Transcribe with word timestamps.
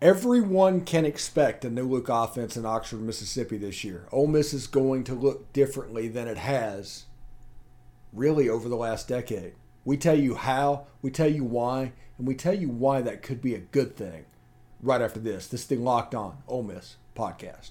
Everyone 0.00 0.82
can 0.82 1.04
expect 1.04 1.64
a 1.64 1.70
new 1.70 1.84
look 1.84 2.08
offense 2.08 2.56
in 2.56 2.64
Oxford, 2.64 3.00
Mississippi 3.00 3.56
this 3.56 3.82
year. 3.82 4.06
Ole 4.12 4.28
Miss 4.28 4.54
is 4.54 4.68
going 4.68 5.02
to 5.02 5.12
look 5.12 5.52
differently 5.52 6.06
than 6.06 6.28
it 6.28 6.38
has 6.38 7.06
really 8.12 8.48
over 8.48 8.68
the 8.68 8.76
last 8.76 9.08
decade. 9.08 9.54
We 9.84 9.96
tell 9.96 10.16
you 10.16 10.36
how, 10.36 10.86
we 11.02 11.10
tell 11.10 11.28
you 11.28 11.42
why, 11.42 11.94
and 12.16 12.28
we 12.28 12.36
tell 12.36 12.54
you 12.54 12.68
why 12.68 13.02
that 13.02 13.22
could 13.24 13.42
be 13.42 13.56
a 13.56 13.58
good 13.58 13.96
thing 13.96 14.26
right 14.80 15.02
after 15.02 15.18
this. 15.18 15.48
This 15.48 15.64
thing 15.64 15.82
Locked 15.82 16.14
On 16.14 16.44
Ole 16.46 16.62
Miss 16.62 16.94
podcast. 17.16 17.70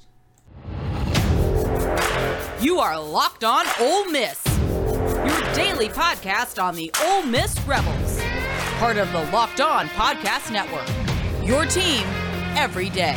You 2.62 2.80
are 2.80 3.02
Locked 3.02 3.46
On 3.46 3.66
Ole 3.80 4.12
Miss, 4.12 4.46
your 4.46 5.54
daily 5.54 5.88
podcast 5.88 6.62
on 6.62 6.76
the 6.76 6.92
Ole 7.06 7.24
Miss 7.24 7.58
Rebels, 7.62 8.20
part 8.80 8.98
of 8.98 9.10
the 9.14 9.24
Locked 9.32 9.62
On 9.62 9.88
Podcast 9.88 10.52
Network. 10.52 11.07
Your 11.48 11.66
team 11.66 12.04
every 12.58 12.90
day. 12.90 13.16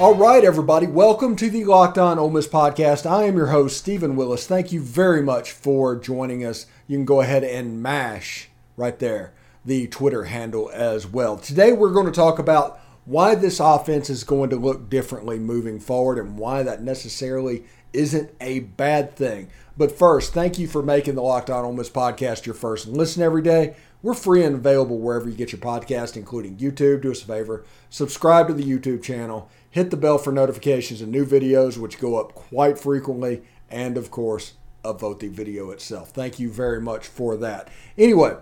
All 0.00 0.16
right, 0.16 0.42
everybody, 0.42 0.88
welcome 0.88 1.36
to 1.36 1.48
the 1.48 1.64
Locked 1.64 1.96
On 1.96 2.18
Ole 2.18 2.30
Miss 2.30 2.48
podcast. 2.48 3.08
I 3.08 3.22
am 3.22 3.36
your 3.36 3.46
host, 3.46 3.76
Stephen 3.76 4.16
Willis. 4.16 4.48
Thank 4.48 4.72
you 4.72 4.80
very 4.80 5.22
much 5.22 5.52
for 5.52 5.94
joining 5.94 6.44
us. 6.44 6.66
You 6.88 6.96
can 6.98 7.04
go 7.04 7.20
ahead 7.20 7.44
and 7.44 7.80
mash 7.80 8.48
right 8.76 8.98
there 8.98 9.32
the 9.64 9.86
Twitter 9.86 10.24
handle 10.24 10.72
as 10.74 11.06
well. 11.06 11.36
Today, 11.36 11.72
we're 11.72 11.92
going 11.92 12.06
to 12.06 12.12
talk 12.12 12.40
about 12.40 12.80
why 13.06 13.36
this 13.36 13.60
offense 13.60 14.10
is 14.10 14.24
going 14.24 14.50
to 14.50 14.56
look 14.56 14.90
differently 14.90 15.38
moving 15.38 15.78
forward 15.80 16.18
and 16.18 16.36
why 16.36 16.62
that 16.64 16.82
necessarily 16.82 17.64
isn't 17.92 18.30
a 18.40 18.60
bad 18.60 19.14
thing. 19.14 19.48
But 19.76 19.96
first, 19.96 20.34
thank 20.34 20.58
you 20.58 20.66
for 20.66 20.82
making 20.82 21.14
the 21.14 21.22
Locked 21.22 21.48
On 21.48 21.64
Ole 21.64 21.72
Miss 21.72 21.88
podcast 21.88 22.46
your 22.46 22.54
first 22.54 22.88
listen 22.88 23.22
every 23.22 23.42
day. 23.42 23.76
We're 24.02 24.14
free 24.14 24.44
and 24.44 24.56
available 24.56 24.98
wherever 24.98 25.28
you 25.28 25.36
get 25.36 25.52
your 25.52 25.60
podcast, 25.60 26.16
including 26.16 26.56
YouTube. 26.56 27.02
Do 27.02 27.12
us 27.12 27.22
a 27.22 27.26
favor, 27.26 27.64
subscribe 27.90 28.48
to 28.48 28.54
the 28.54 28.64
YouTube 28.64 29.02
channel, 29.02 29.48
hit 29.70 29.90
the 29.90 29.96
bell 29.96 30.18
for 30.18 30.32
notifications 30.32 31.00
of 31.00 31.08
new 31.08 31.24
videos, 31.24 31.78
which 31.78 32.00
go 32.00 32.16
up 32.16 32.34
quite 32.34 32.78
frequently, 32.78 33.42
and 33.70 33.96
of 33.96 34.10
course, 34.10 34.54
upvote 34.84 35.20
the 35.20 35.28
video 35.28 35.70
itself. 35.70 36.10
Thank 36.10 36.38
you 36.38 36.50
very 36.50 36.80
much 36.80 37.06
for 37.06 37.36
that. 37.36 37.68
Anyway, 37.96 38.36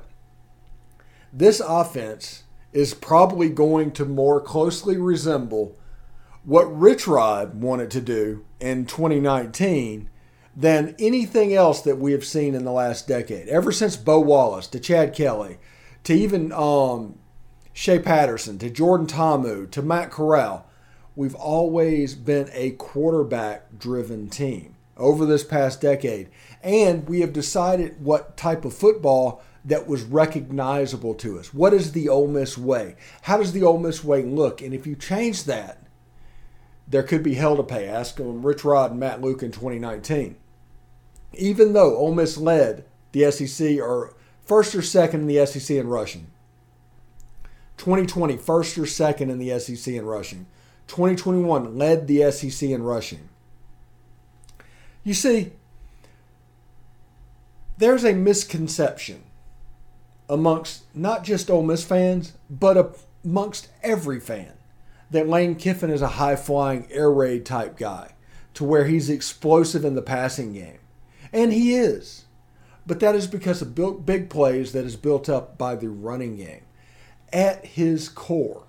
this 1.33 1.61
offense 1.61 2.44
is 2.75 2.93
probably 2.93 3.49
going 3.49 3.93
to 3.93 4.05
more 4.05 4.41
closely 4.41 4.99
resemble 4.99 5.79
what 6.45 6.65
Rich 6.65 7.07
Rod 7.07 7.63
wanted 7.63 7.91
to 7.93 8.01
do 8.01 8.45
in 8.61 8.85
2019 8.85 10.11
than 10.57 10.95
anything 10.99 11.55
else 11.55 11.81
that 11.81 11.99
we 11.99 12.13
have 12.13 12.25
seen 12.25 12.55
in 12.55 12.65
the 12.65 12.73
last 12.73 13.09
decade. 13.09 13.49
Ever 13.49 13.73
since 13.73 13.97
Bo 13.97 14.21
Wallace 14.21 14.67
to 14.69 14.81
Chad 14.81 15.15
Kelly 15.15 15.59
to 16.03 16.13
even 16.13 16.53
um, 16.53 17.19
Shea 17.73 17.99
Patterson 17.99 18.59
to 18.59 18.69
Jordan 18.69 19.07
Ta'amu 19.07 19.71
to 19.71 19.83
Matt 19.83 20.11
Corral, 20.11 20.67
we've 21.17 21.35
always 21.35 22.15
been 22.15 22.49
a 22.53 22.73
quarterback 22.73 23.79
driven 23.79 24.29
team 24.29 24.75
over 24.97 25.25
this 25.25 25.45
past 25.45 25.81
decade. 25.81 26.29
And 26.63 27.09
we 27.09 27.21
have 27.21 27.33
decided 27.33 28.05
what 28.05 28.37
type 28.37 28.65
of 28.65 28.75
football 28.75 29.43
that 29.65 29.87
was 29.87 30.03
recognizable 30.03 31.15
to 31.15 31.39
us. 31.39 31.55
What 31.55 31.73
is 31.73 31.93
the 31.93 32.09
Ole 32.09 32.29
Miss 32.29 32.59
way? 32.59 32.97
How 33.23 33.39
does 33.39 33.53
the 33.53 33.63
Ole 33.63 33.79
Miss 33.79 34.05
way 34.05 34.23
look? 34.23 34.61
And 34.61 34.75
if 34.75 34.87
you 34.87 34.95
change 34.95 35.45
that, 35.45 35.79
there 36.87 37.03
could 37.03 37.23
be 37.23 37.35
hell 37.35 37.57
to 37.57 37.63
pay. 37.63 37.89
Ask 37.89 38.17
them 38.17 38.45
Rich 38.45 38.65
Rod 38.65 38.91
and 38.91 39.01
Matt 39.01 39.23
Luke 39.23 39.43
in 39.43 39.53
2019. 39.53 40.37
Even 41.33 41.73
though 41.73 41.97
Ole 41.97 42.15
Miss 42.15 42.37
led 42.37 42.85
the 43.13 43.31
SEC 43.31 43.79
or 43.79 44.15
first 44.45 44.75
or 44.75 44.83
second 44.83 45.23
in 45.23 45.27
the 45.27 45.47
SEC 45.47 45.77
in 45.77 45.89
rushing. 45.89 46.27
2020, 47.79 48.37
first 48.37 48.77
or 48.79 48.87
second 48.87 49.31
in 49.31 49.39
the 49.39 49.59
SEC 49.59 49.95
in 49.95 50.05
rushing. 50.05 50.47
2021 50.87 51.77
led 51.77 52.07
the 52.07 52.31
SEC 52.31 52.69
in 52.69 52.83
rushing. 52.83 53.29
You 55.03 55.15
see, 55.15 55.53
there's 57.79 58.05
a 58.05 58.13
misconception 58.13 59.23
amongst 60.29 60.85
not 60.95 61.25
just 61.25 61.51
Ole 61.51 61.63
Miss 61.63 61.85
fans, 61.85 62.33
but 62.49 62.99
amongst 63.25 63.69
every 63.83 64.21
fan 64.21 64.53
that 65.11 65.29
Lane 65.29 65.55
Kiffin 65.55 65.91
is 65.91 66.03
a 66.03 66.09
high 66.09 66.37
flying 66.37 66.87
air 66.91 67.11
raid 67.11 67.47
type 67.47 67.77
guy 67.77 68.15
to 68.55 68.65
where 68.65 68.87
he's 68.87 69.11
explosive 69.11 69.85
in 69.85 69.95
the 69.95 70.03
passing 70.03 70.53
game. 70.53 70.79
And 71.33 71.53
he 71.53 71.75
is. 71.75 72.25
But 72.87 73.01
that 73.01 73.15
is 73.15 73.27
because 73.27 73.63
of 73.63 74.05
big 74.05 74.29
plays 74.29 74.73
that 74.73 74.85
is 74.85 74.97
built 74.97 75.29
up 75.29 75.57
by 75.57 75.75
the 75.75 75.89
running 75.89 76.37
game. 76.37 76.63
At 77.33 77.65
his 77.65 78.09
core, 78.09 78.65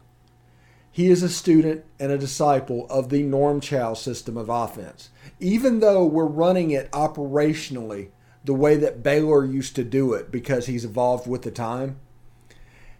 he 0.92 1.10
is 1.10 1.22
a 1.22 1.30
student 1.30 1.84
and 2.00 2.12
a 2.12 2.18
disciple 2.18 2.88
of 2.90 3.10
the 3.10 3.22
Norm 3.22 3.60
Chow 3.60 3.94
system 3.94 4.38
of 4.38 4.50
offense. 4.50 5.10
Even 5.40 5.82
though 5.82 6.06
we're 6.06 6.26
running 6.26 6.72
it 6.72 6.90
operationally 6.92 8.10
the 8.46 8.54
way 8.54 8.76
that 8.76 9.04
Baylor 9.04 9.44
used 9.44 9.76
to 9.76 9.84
do 9.84 10.14
it 10.14 10.32
because 10.32 10.68
he's 10.68 10.86
evolved 10.86 11.28
with 11.28 11.42
the 11.42 11.52
time, 11.52 11.98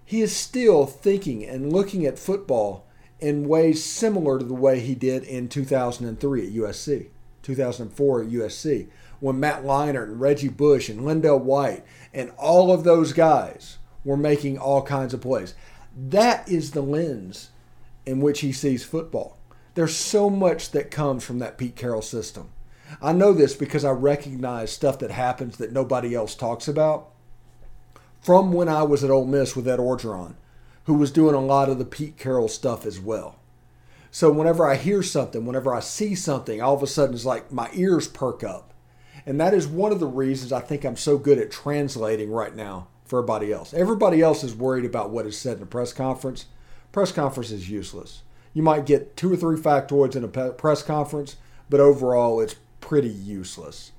he 0.04 0.22
is 0.22 0.36
still 0.36 0.86
thinking 0.86 1.46
and 1.46 1.72
looking 1.72 2.06
at 2.06 2.20
football 2.20 2.86
in 3.20 3.48
ways 3.48 3.84
similar 3.84 4.40
to 4.40 4.46
the 4.46 4.54
way 4.54 4.80
he 4.80 4.96
did 4.96 5.24
in 5.24 5.48
2003 5.48 6.48
at 6.48 6.54
USC, 6.54 7.08
2004 7.44 8.22
at 8.22 8.30
USC, 8.30 8.88
when 9.20 9.40
Matt 9.40 9.64
Leinart 9.64 10.04
and 10.04 10.20
Reggie 10.20 10.50
Bush 10.50 10.90
and 10.90 11.02
LenDale 11.02 11.42
White 11.42 11.86
and 12.14 12.32
all 12.38 12.72
of 12.72 12.84
those 12.84 13.14
guys 13.14 13.78
were 14.04 14.18
making 14.18 14.58
all 14.58 14.82
kinds 14.82 15.14
of 15.14 15.22
plays. 15.22 15.56
That 15.96 16.48
is 16.50 16.72
the 16.72 16.82
lens 16.82 17.52
in 18.06 18.20
which 18.20 18.42
he 18.42 18.52
sees 18.52 18.84
football. 18.84 19.38
There's 19.76 19.96
so 19.96 20.30
much 20.30 20.72
that 20.72 20.92
comes 20.92 21.24
from 21.24 21.40
that 21.40 21.58
Pete 21.58 21.76
Carroll 21.76 22.02
system. 22.02 22.50
I 23.02 23.14
know 23.14 23.34
this 23.34 23.56
because 23.56 23.84
I 23.84 23.92
recognize 23.92 24.72
stuff 24.72 25.00
that 25.00 25.12
happens 25.12 25.58
that 25.58 25.72
nobody 25.72 26.16
else 26.16 26.36
talks 26.36 26.68
about 26.68 27.10
from 28.22 28.54
when 28.54 28.70
I 28.70 28.84
was 28.84 29.04
at 29.04 29.12
Ole 29.12 29.26
Miss 29.26 29.56
with 29.56 29.68
Ed 29.68 29.80
Orgeron 29.80 30.36
who 30.86 30.94
was 30.94 31.12
doing 31.12 31.36
a 31.36 31.40
lot 31.40 31.70
of 31.70 31.78
the 31.78 31.86
Pete 31.86 32.18
Carroll 32.18 32.48
stuff 32.48 32.86
as 32.86 33.00
well. 33.00 33.38
So 34.12 34.32
whenever 34.32 34.68
I 34.68 34.76
hear 34.76 35.04
something, 35.04 35.46
whenever 35.46 35.74
I 35.74 35.80
see 35.80 36.16
something, 36.16 36.62
all 36.62 36.76
of 36.76 36.84
a 36.84 36.88
sudden 36.88 37.16
it's 37.16 37.26
like 37.26 37.52
my 37.52 37.70
ears 37.74 38.08
perk 38.08 38.44
up. 38.44 38.74
And 39.26 39.42
that 39.42 39.54
is 39.54 39.68
one 39.68 39.92
of 39.92 40.00
the 40.00 40.08
reasons 40.08 40.52
I 40.52 40.62
think 40.62 40.86
I'm 40.86 40.96
so 40.96 41.18
good 41.18 41.40
at 41.40 41.52
translating 41.52 42.32
right 42.32 42.56
now 42.56 42.88
for 43.04 43.20
everybody 43.20 43.52
else. 43.52 43.74
Everybody 43.74 44.22
else 44.22 44.44
is 44.44 44.56
worried 44.56 44.86
about 44.86 45.10
what 45.10 45.26
is 45.26 45.38
said 45.38 45.58
in 45.58 45.64
a 45.64 45.66
press 45.66 45.92
conference. 45.92 46.46
Press 46.92 47.12
conference 47.12 47.52
is 47.52 47.70
useless. 47.70 48.22
You 48.54 48.64
might 48.64 48.86
get 48.86 49.18
two 49.18 49.34
or 49.34 49.36
three 49.36 49.58
factoids 49.58 50.16
in 50.16 50.24
a 50.24 50.52
press 50.52 50.82
conference, 50.82 51.36
but 51.70 51.80
overall 51.80 52.40
it's 52.40 52.56
pretty 52.88 53.10
useless. 53.10 53.92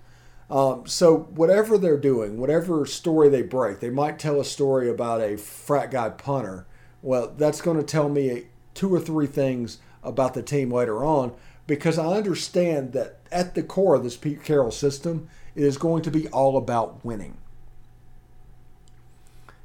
Um, 0.48 0.86
so 0.86 1.18
whatever 1.34 1.76
they're 1.76 1.98
doing, 1.98 2.38
whatever 2.38 2.86
story 2.86 3.28
they 3.28 3.42
break, 3.42 3.80
they 3.80 3.90
might 3.90 4.18
tell 4.18 4.40
a 4.40 4.44
story 4.44 4.88
about 4.88 5.20
a 5.20 5.36
frat 5.36 5.90
guy 5.90 6.10
punter 6.10 6.66
well, 7.06 7.32
that's 7.36 7.60
going 7.60 7.76
to 7.76 7.84
tell 7.84 8.08
me 8.08 8.46
two 8.74 8.92
or 8.92 8.98
three 8.98 9.28
things 9.28 9.78
about 10.02 10.34
the 10.34 10.42
team 10.42 10.72
later 10.72 11.04
on 11.04 11.32
because 11.68 12.00
I 12.00 12.06
understand 12.06 12.94
that 12.94 13.20
at 13.30 13.54
the 13.54 13.62
core 13.62 13.94
of 13.94 14.02
this 14.02 14.16
Pete 14.16 14.42
Carroll 14.42 14.72
system, 14.72 15.28
it 15.54 15.62
is 15.62 15.78
going 15.78 16.02
to 16.02 16.10
be 16.10 16.26
all 16.28 16.56
about 16.56 17.04
winning. 17.04 17.36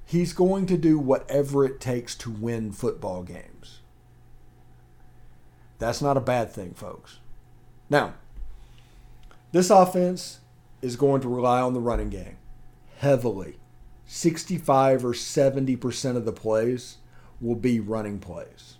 He's 0.05 0.33
going 0.33 0.67
to 0.67 0.77
do 0.77 0.99
whatever 0.99 1.65
it 1.65 1.79
takes 1.79 2.13
to 2.17 2.29
win 2.29 2.71
football 2.71 3.23
games. 3.23 3.79
That's 5.79 6.01
not 6.01 6.17
a 6.17 6.21
bad 6.21 6.51
thing, 6.51 6.75
folks. 6.75 7.17
Now, 7.89 8.13
this 9.51 9.69
offense 9.69 10.39
is 10.81 10.95
going 10.95 11.21
to 11.21 11.29
rely 11.29 11.61
on 11.61 11.73
the 11.73 11.79
running 11.79 12.09
game 12.09 12.37
heavily. 12.99 13.57
65 14.05 15.05
or 15.05 15.13
70% 15.13 16.15
of 16.17 16.25
the 16.25 16.31
plays 16.31 16.97
will 17.39 17.55
be 17.55 17.79
running 17.79 18.19
plays. 18.19 18.77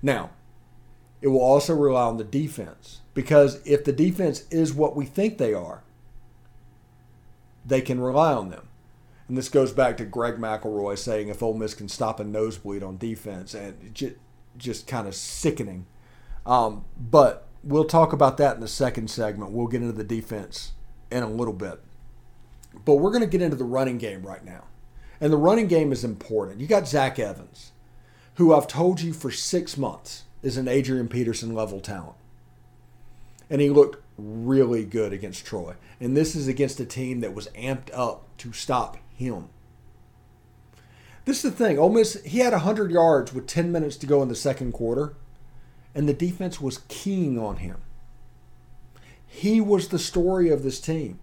Now, 0.00 0.30
it 1.20 1.28
will 1.28 1.40
also 1.40 1.74
rely 1.74 2.04
on 2.04 2.16
the 2.16 2.24
defense 2.24 3.00
because 3.12 3.60
if 3.66 3.84
the 3.84 3.92
defense 3.92 4.44
is 4.50 4.72
what 4.72 4.96
we 4.96 5.04
think 5.04 5.36
they 5.36 5.52
are, 5.52 5.82
they 7.64 7.80
can 7.80 8.00
rely 8.00 8.32
on 8.32 8.48
them. 8.48 8.68
And 9.28 9.36
this 9.36 9.48
goes 9.48 9.72
back 9.72 9.96
to 9.98 10.04
Greg 10.04 10.36
McElroy 10.36 10.96
saying 10.96 11.28
if 11.28 11.42
Ole 11.42 11.54
Miss 11.54 11.74
can 11.74 11.88
stop 11.88 12.18
a 12.18 12.24
nosebleed 12.24 12.82
on 12.82 12.96
defense, 12.96 13.54
and 13.54 13.94
just, 13.94 14.16
just 14.56 14.86
kind 14.86 15.06
of 15.06 15.14
sickening. 15.14 15.86
Um, 16.46 16.84
but 16.98 17.46
we'll 17.62 17.84
talk 17.84 18.12
about 18.12 18.36
that 18.38 18.54
in 18.54 18.60
the 18.60 18.68
second 18.68 19.10
segment. 19.10 19.52
We'll 19.52 19.66
get 19.66 19.82
into 19.82 19.92
the 19.92 20.04
defense 20.04 20.72
in 21.10 21.22
a 21.22 21.28
little 21.28 21.54
bit. 21.54 21.80
But 22.84 22.96
we're 22.96 23.10
going 23.10 23.22
to 23.22 23.28
get 23.28 23.42
into 23.42 23.56
the 23.56 23.64
running 23.64 23.98
game 23.98 24.22
right 24.22 24.44
now. 24.44 24.64
And 25.20 25.32
the 25.32 25.36
running 25.36 25.66
game 25.66 25.92
is 25.92 26.04
important. 26.04 26.60
You 26.60 26.66
got 26.66 26.88
Zach 26.88 27.18
Evans, 27.18 27.72
who 28.34 28.54
I've 28.54 28.68
told 28.68 29.00
you 29.00 29.12
for 29.12 29.30
six 29.30 29.76
months 29.76 30.24
is 30.42 30.56
an 30.56 30.68
Adrian 30.68 31.08
Peterson 31.08 31.54
level 31.54 31.80
talent. 31.80 32.16
And 33.50 33.60
he 33.60 33.68
looked 33.68 34.02
really 34.16 34.84
good 34.84 35.12
against 35.12 35.44
Troy. 35.44 35.74
And 36.00 36.16
this 36.16 36.34
is 36.34 36.48
against 36.48 36.80
a 36.80 36.86
team 36.86 37.20
that 37.20 37.34
was 37.34 37.48
amped 37.48 37.90
up 37.92 38.24
to 38.38 38.52
stop 38.52 38.96
him. 39.14 39.48
This 41.24 41.44
is 41.44 41.50
the 41.52 41.56
thing. 41.56 41.78
Ole 41.78 41.90
Miss, 41.90 42.22
he 42.24 42.38
had 42.38 42.52
100 42.52 42.90
yards 42.90 43.34
with 43.34 43.46
10 43.46 43.70
minutes 43.70 43.96
to 43.98 44.06
go 44.06 44.22
in 44.22 44.28
the 44.28 44.34
second 44.34 44.72
quarter, 44.72 45.14
and 45.94 46.08
the 46.08 46.14
defense 46.14 46.60
was 46.60 46.82
keying 46.88 47.38
on 47.38 47.56
him. 47.56 47.78
He 49.26 49.60
was 49.60 49.88
the 49.88 49.98
story 49.98 50.50
of 50.50 50.62
this 50.62 50.80
team. 50.80 51.20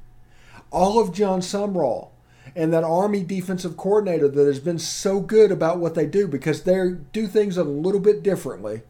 All 0.72 1.00
of 1.00 1.14
Jon 1.14 1.42
Sumrall 1.42 2.10
and 2.56 2.74
that 2.74 2.84
Army 2.84 3.24
defensive 3.24 3.78
coordinator 3.78 4.28
that 4.28 4.46
has 4.46 4.60
been 4.60 4.80
so 4.80 5.20
good 5.20 5.52
about 5.52 5.80
what 5.80 5.96
they 5.96 6.06
do 6.06 6.28
because 6.28 6.64
they 6.64 6.96
do 7.12 7.28
things 7.28 7.58
a 7.58 7.64
little 7.64 8.00
bit 8.00 8.24
differently. 8.24 8.82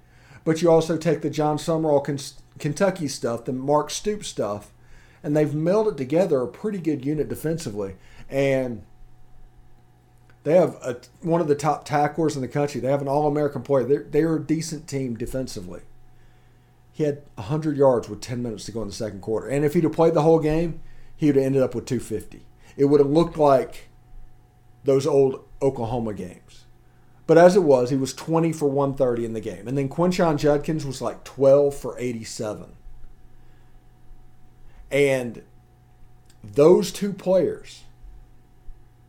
But 0.44 0.62
you 0.62 0.72
also 0.72 0.98
take 0.98 1.22
the 1.22 1.30
Jon 1.30 1.58
Sumrall 1.58 2.04
Kentucky 2.60 3.08
stuff, 3.08 3.46
the 3.46 3.54
Mark 3.54 3.90
Stoops 3.90 4.28
stuff, 4.28 4.72
and 5.24 5.36
they've 5.36 5.50
melded 5.50 5.98
together 5.98 6.42
a 6.42 6.48
pretty 6.48 6.78
good 6.78 7.06
unit 7.06 7.28
defensively. 7.28 7.96
And 8.30 8.84
they 10.48 10.56
have 10.56 10.76
a, 10.76 10.96
one 11.22 11.42
of 11.42 11.50
the 11.50 11.56
top 11.56 11.84
tacklers 11.84 12.38
in 12.38 12.42
the 12.42 12.48
country. 12.48 12.80
They 12.80 12.88
have 12.88 13.02
an 13.02 13.10
All 13.10 13.28
American 13.28 13.64
player. 13.64 13.84
They're, 13.84 14.04
they're 14.04 14.36
a 14.38 14.42
decent 14.42 14.88
team 14.88 15.18
defensively. 15.18 15.82
He 16.94 17.04
had 17.04 17.24
100 17.36 17.76
yards 17.76 18.08
with 18.08 18.22
10 18.22 18.42
minutes 18.42 18.64
to 18.66 18.72
go 18.72 18.82
in 18.82 18.88
the 18.88 18.94
second 18.94 19.20
quarter. 19.20 19.50
And 19.50 19.66
if 19.66 19.74
he'd 19.74 19.84
have 19.84 19.92
played 19.92 20.14
the 20.14 20.22
whole 20.22 20.40
game, 20.40 20.80
he 21.18 21.26
would 21.26 21.36
have 21.36 21.44
ended 21.44 21.62
up 21.62 21.76
with 21.76 21.86
250. 21.86 22.46
It 22.78 22.86
would 22.86 23.02
have 23.02 23.10
looked 23.10 23.38
like 23.38 23.90
those 24.86 25.06
old 25.06 25.44
Oklahoma 25.62 26.14
games. 26.14 26.64
But 27.26 27.38
as 27.38 27.58
it 27.58 27.64
was, 27.64 27.90
he 27.90 27.98
was 27.98 28.14
20 28.14 28.54
for 28.54 28.70
130 28.70 29.26
in 29.26 29.34
the 29.34 29.42
game. 29.42 29.68
And 29.68 29.78
then 29.78 29.90
Quinshon 29.90 30.38
Judkins 30.38 30.86
was 30.86 31.02
like 31.02 31.26
12 31.26 31.76
for 31.76 32.00
87. 32.00 32.72
And 34.90 35.44
those 36.42 36.94
two 36.94 37.12
players 37.12 37.84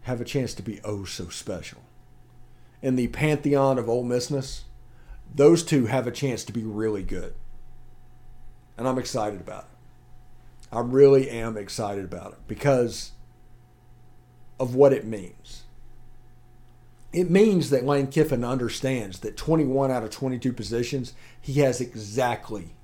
have 0.08 0.20
a 0.20 0.24
chance 0.24 0.54
to 0.54 0.62
be 0.62 0.80
oh 0.84 1.04
so 1.04 1.28
special. 1.28 1.82
In 2.80 2.96
the 2.96 3.08
pantheon 3.08 3.78
of 3.78 3.88
Ole 3.88 4.04
Missness, 4.04 4.62
those 5.32 5.62
two 5.62 5.86
have 5.86 6.06
a 6.06 6.12
chance 6.12 6.44
to 6.44 6.52
be 6.52 6.64
really 6.64 7.02
good. 7.02 7.34
And 8.76 8.88
I'm 8.88 8.98
excited 8.98 9.40
about 9.40 9.64
it. 9.64 10.74
I 10.74 10.80
really 10.80 11.28
am 11.28 11.56
excited 11.56 12.04
about 12.04 12.32
it 12.32 12.38
because 12.46 13.12
of 14.58 14.74
what 14.74 14.92
it 14.92 15.04
means. 15.04 15.64
It 17.12 17.30
means 17.30 17.70
that 17.70 17.84
Lane 17.84 18.06
Kiffin 18.06 18.44
understands 18.44 19.20
that 19.20 19.36
21 19.36 19.90
out 19.90 20.04
of 20.04 20.10
22 20.10 20.52
positions, 20.52 21.14
he 21.40 21.54
has 21.60 21.80
exactly 21.80 22.76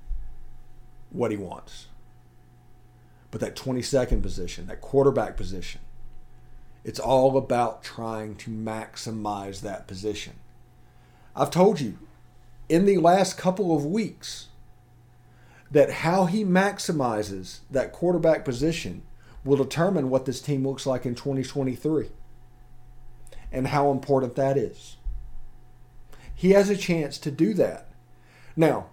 what 1.09 1.31
he 1.31 1.37
wants. 1.37 1.87
But 3.31 3.41
that 3.41 3.55
22nd 3.55 4.21
position, 4.21 4.67
that 4.67 4.81
quarterback 4.81 5.37
position, 5.37 5.81
it's 6.85 6.99
all 6.99 7.35
about 7.35 7.83
trying 7.83 8.35
to 8.35 8.51
maximize 8.51 9.61
that 9.61 9.87
position. 9.87 10.33
I've 11.35 11.49
told 11.49 11.81
you 11.81 11.97
in 12.69 12.85
the 12.85 12.99
last 12.99 13.37
couple 13.37 13.75
of 13.75 13.83
weeks 13.83 14.47
that 15.71 15.91
how 15.91 16.25
he 16.25 16.45
maximizes 16.45 17.59
that 17.71 17.91
quarterback 17.91 18.45
position 18.45 19.01
will 19.43 19.57
determine 19.57 20.11
what 20.11 20.25
this 20.25 20.39
team 20.39 20.65
looks 20.65 20.85
like 20.85 21.07
in 21.07 21.15
2023 21.15 22.09
and 23.51 23.67
how 23.69 23.89
important 23.89 24.35
that 24.35 24.55
is. 24.55 24.97
He 26.35 26.51
has 26.51 26.69
a 26.69 26.77
chance 26.77 27.17
to 27.17 27.31
do 27.31 27.55
that. 27.55 27.87
Now, 28.55 28.87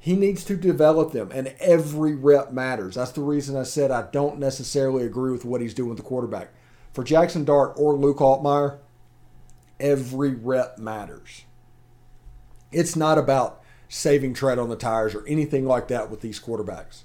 he 0.00 0.16
needs 0.16 0.44
to 0.44 0.56
develop 0.56 1.12
them, 1.12 1.30
and 1.32 1.54
every 1.60 2.14
rep 2.14 2.52
matters. 2.52 2.96
That's 2.96 3.12
the 3.12 3.20
reason 3.20 3.56
I 3.56 3.62
said 3.62 3.90
I 3.90 4.02
don't 4.10 4.38
necessarily 4.38 5.04
agree 5.04 5.30
with 5.30 5.44
what 5.44 5.60
he's 5.60 5.74
doing 5.74 5.90
with 5.90 5.98
the 5.98 6.04
quarterback. 6.04 6.50
For 6.98 7.04
Jackson 7.04 7.44
Dart 7.44 7.74
or 7.76 7.94
Luke 7.94 8.18
Altmyer, 8.18 8.78
every 9.78 10.34
rep 10.34 10.78
matters. 10.80 11.44
It's 12.72 12.96
not 12.96 13.18
about 13.18 13.62
saving 13.88 14.34
tread 14.34 14.58
on 14.58 14.68
the 14.68 14.74
tires 14.74 15.14
or 15.14 15.24
anything 15.28 15.64
like 15.64 15.86
that 15.86 16.10
with 16.10 16.22
these 16.22 16.40
quarterbacks. 16.40 17.02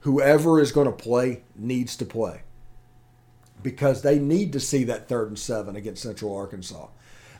Whoever 0.00 0.60
is 0.60 0.70
going 0.70 0.86
to 0.86 0.92
play 0.92 1.44
needs 1.56 1.96
to 1.96 2.04
play 2.04 2.42
because 3.62 4.02
they 4.02 4.18
need 4.18 4.52
to 4.52 4.60
see 4.60 4.84
that 4.84 5.08
third 5.08 5.28
and 5.28 5.38
seven 5.38 5.76
against 5.76 6.02
Central 6.02 6.36
Arkansas. 6.36 6.88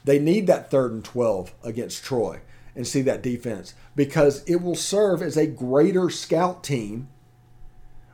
They 0.02 0.18
need 0.18 0.46
that 0.46 0.70
third 0.70 0.92
and 0.92 1.04
12 1.04 1.52
against 1.62 2.02
Troy 2.02 2.40
and 2.74 2.86
see 2.86 3.02
that 3.02 3.22
defense 3.22 3.74
because 3.94 4.42
it 4.44 4.62
will 4.62 4.76
serve 4.76 5.20
as 5.20 5.36
a 5.36 5.46
greater 5.46 6.08
scout 6.08 6.64
team 6.64 7.10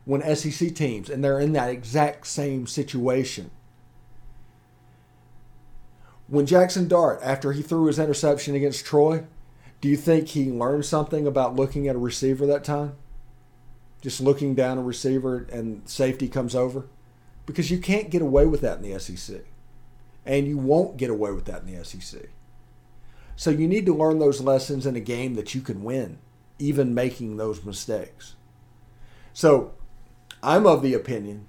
when 0.05 0.35
SEC 0.35 0.75
teams 0.75 1.09
and 1.09 1.23
they're 1.23 1.39
in 1.39 1.53
that 1.53 1.71
exact 1.71 2.27
same 2.27 2.67
situation. 2.67 3.53
When 6.29 6.47
Jackson 6.47 6.89
Dart, 6.89 7.21
after 7.23 7.53
he 7.53 7.63
threw 7.63 7.87
his 7.87 7.99
interception 7.99 8.55
against 8.55 8.85
Troy, 8.85 9.25
do 9.81 9.89
you 9.89 9.97
think 9.97 10.29
he 10.29 10.51
learned 10.51 10.85
something 10.85 11.27
about 11.27 11.57
looking 11.57 11.89
at 11.89 11.97
a 11.97 11.99
receiver 11.99 12.47
that 12.47 12.65
time? 12.65 12.95
Just 14.01 14.21
looking 14.21 14.55
down 14.55 14.79
a 14.79 14.83
receiver 14.83 15.47
and 15.51 15.89
safety 15.89 16.29
comes 16.29 16.55
over? 16.55 16.87
because 17.49 17.71
you 17.71 17.79
can't 17.79 18.11
get 18.11 18.21
away 18.21 18.45
with 18.45 18.61
that 18.61 18.77
in 18.77 18.83
the 18.83 19.01
SEC. 19.01 19.41
And 20.27 20.47
you 20.47 20.59
won't 20.59 20.99
get 20.99 21.09
away 21.09 21.33
with 21.33 21.47
that 21.47 21.63
in 21.63 21.75
the 21.75 21.83
SEC. 21.83 22.29
So 23.37 23.49
you 23.49 23.67
need 23.67 23.87
to 23.87 23.95
learn 23.95 24.19
those 24.19 24.43
lessons 24.43 24.85
in 24.85 24.97
a 24.97 25.01
game 25.01 25.35
that 25.35 25.55
you 25.55 25.63
can 25.63 25.83
win, 25.83 26.19
even 26.59 26.93
making 26.93 27.39
those 27.39 27.65
mistakes. 27.65 28.35
So 29.33 29.73
I'm 30.43 30.67
of 30.67 30.83
the 30.83 30.93
opinion 30.93 31.49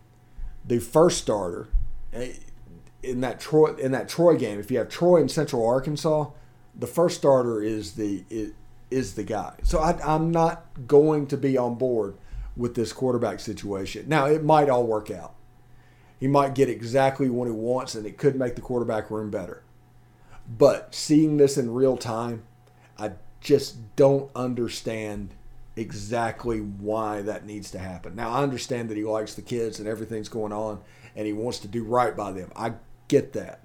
the 0.65 0.79
first 0.79 1.17
starter 1.17 1.67
eh, 2.13 2.31
in 3.03 3.21
that 3.21 3.39
Troy 3.39 3.73
in 3.75 3.91
that 3.91 4.09
Troy 4.09 4.37
game, 4.37 4.59
if 4.59 4.71
you 4.71 4.77
have 4.77 4.89
Troy 4.89 5.19
and 5.21 5.29
Central 5.29 5.65
Arkansas, 5.65 6.27
the 6.75 6.87
first 6.87 7.17
starter 7.17 7.61
is 7.61 7.93
the 7.93 8.23
is, 8.29 8.51
is 8.91 9.15
the 9.15 9.23
guy. 9.23 9.53
So 9.63 9.79
I, 9.79 9.99
I'm 10.03 10.31
not 10.31 10.65
going 10.87 11.27
to 11.27 11.37
be 11.37 11.57
on 11.57 11.75
board 11.75 12.17
with 12.55 12.75
this 12.75 12.91
quarterback 12.91 13.39
situation. 13.39 14.09
Now 14.09 14.25
it 14.25 14.43
might 14.43 14.69
all 14.69 14.85
work 14.85 15.09
out 15.11 15.35
he 16.19 16.27
might 16.27 16.53
get 16.53 16.69
exactly 16.69 17.29
what 17.29 17.45
he 17.45 17.53
wants 17.53 17.95
and 17.95 18.05
it 18.05 18.17
could 18.17 18.35
make 18.35 18.55
the 18.55 18.61
quarterback 18.61 19.09
room 19.09 19.31
better. 19.31 19.63
But 20.57 20.93
seeing 20.93 21.37
this 21.37 21.57
in 21.57 21.73
real 21.73 21.95
time, 21.95 22.43
I 22.97 23.11
just 23.39 23.95
don't 23.95 24.29
understand 24.35 25.33
exactly 25.75 26.59
why 26.59 27.21
that 27.21 27.45
needs 27.45 27.71
to 27.71 27.79
happen. 27.79 28.15
Now, 28.15 28.31
I 28.31 28.43
understand 28.43 28.89
that 28.89 28.97
he 28.97 29.05
likes 29.05 29.33
the 29.33 29.41
kids 29.41 29.79
and 29.79 29.87
everything's 29.87 30.27
going 30.27 30.51
on 30.51 30.81
and 31.15 31.25
he 31.25 31.31
wants 31.31 31.59
to 31.59 31.69
do 31.69 31.83
right 31.83 32.15
by 32.15 32.33
them. 32.33 32.51
I 32.55 32.73
get 33.09 33.33
that. 33.33 33.59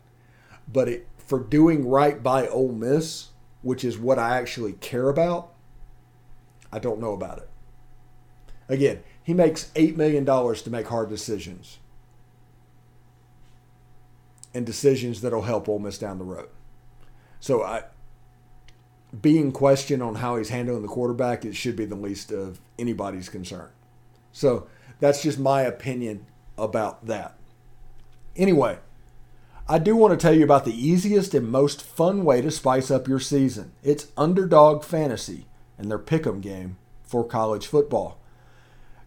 But 0.70 0.88
it, 0.88 1.06
for 1.18 1.38
doing 1.38 1.88
right 1.88 2.20
by 2.20 2.48
Ole 2.48 2.72
Miss, 2.72 3.28
which 3.62 3.84
is 3.84 3.96
what 3.96 4.18
I 4.18 4.36
actually 4.36 4.72
care 4.72 5.08
about, 5.08 5.52
I 6.72 6.80
don't 6.80 7.00
know 7.00 7.12
about 7.12 7.38
it. 7.38 7.48
Again, 8.68 9.04
he 9.22 9.32
makes 9.32 9.70
$8 9.76 9.96
million 9.96 10.26
to 10.26 10.70
make 10.70 10.88
hard 10.88 11.08
decisions 11.08 11.78
and 14.52 14.64
decisions 14.64 15.20
that'll 15.20 15.42
help 15.42 15.68
Ole 15.68 15.78
Miss 15.78 15.98
down 15.98 16.18
the 16.18 16.24
road. 16.24 16.48
So 17.40 17.62
I 17.62 17.84
being 19.20 19.52
questioned 19.52 20.02
on 20.02 20.16
how 20.16 20.36
he's 20.36 20.48
handling 20.48 20.82
the 20.82 20.88
quarterback, 20.88 21.44
it 21.44 21.54
should 21.54 21.76
be 21.76 21.84
the 21.84 21.94
least 21.94 22.32
of 22.32 22.60
anybody's 22.78 23.28
concern. 23.28 23.68
So 24.32 24.66
that's 25.00 25.22
just 25.22 25.38
my 25.38 25.62
opinion 25.62 26.26
about 26.58 27.06
that. 27.06 27.36
Anyway, 28.36 28.78
I 29.66 29.78
do 29.78 29.96
want 29.96 30.12
to 30.12 30.22
tell 30.22 30.34
you 30.34 30.44
about 30.44 30.66
the 30.66 30.78
easiest 30.78 31.32
and 31.32 31.48
most 31.48 31.80
fun 31.80 32.22
way 32.22 32.42
to 32.42 32.50
spice 32.50 32.90
up 32.90 33.08
your 33.08 33.18
season. 33.18 33.72
It's 33.82 34.08
Underdog 34.14 34.84
Fantasy 34.84 35.46
and 35.78 35.90
their 35.90 35.98
pick'em 35.98 36.42
game 36.42 36.76
for 37.02 37.24
college 37.24 37.66
football. 37.66 38.20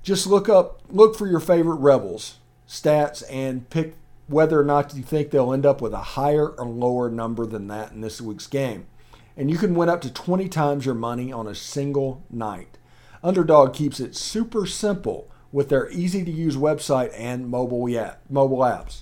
Just 0.01 0.25
look 0.25 0.49
up 0.49 0.81
look 0.89 1.15
for 1.15 1.27
your 1.27 1.39
favorite 1.39 1.75
rebels, 1.75 2.39
stats 2.67 3.21
and 3.31 3.69
pick 3.69 3.97
whether 4.25 4.59
or 4.59 4.65
not 4.65 4.95
you 4.95 5.03
think 5.03 5.29
they'll 5.29 5.53
end 5.53 5.63
up 5.65 5.79
with 5.79 5.93
a 5.93 6.17
higher 6.17 6.47
or 6.47 6.65
lower 6.65 7.11
number 7.11 7.45
than 7.45 7.67
that 7.67 7.91
in 7.91 8.01
this 8.01 8.19
week's 8.19 8.47
game. 8.47 8.87
And 9.35 9.51
you 9.51 9.59
can 9.59 9.75
win 9.75 9.89
up 9.89 10.01
to 10.01 10.11
20 10.11 10.49
times 10.49 10.87
your 10.87 10.95
money 10.95 11.31
on 11.31 11.45
a 11.45 11.53
single 11.53 12.23
night. 12.31 12.79
Underdog 13.21 13.75
keeps 13.75 13.99
it 13.99 14.15
super 14.15 14.65
simple 14.65 15.29
with 15.51 15.69
their 15.69 15.87
easy 15.91 16.25
to 16.25 16.31
use 16.31 16.57
website 16.57 17.13
and 17.15 17.47
mobile, 17.47 17.87
mobile 18.27 18.59
apps. 18.59 19.01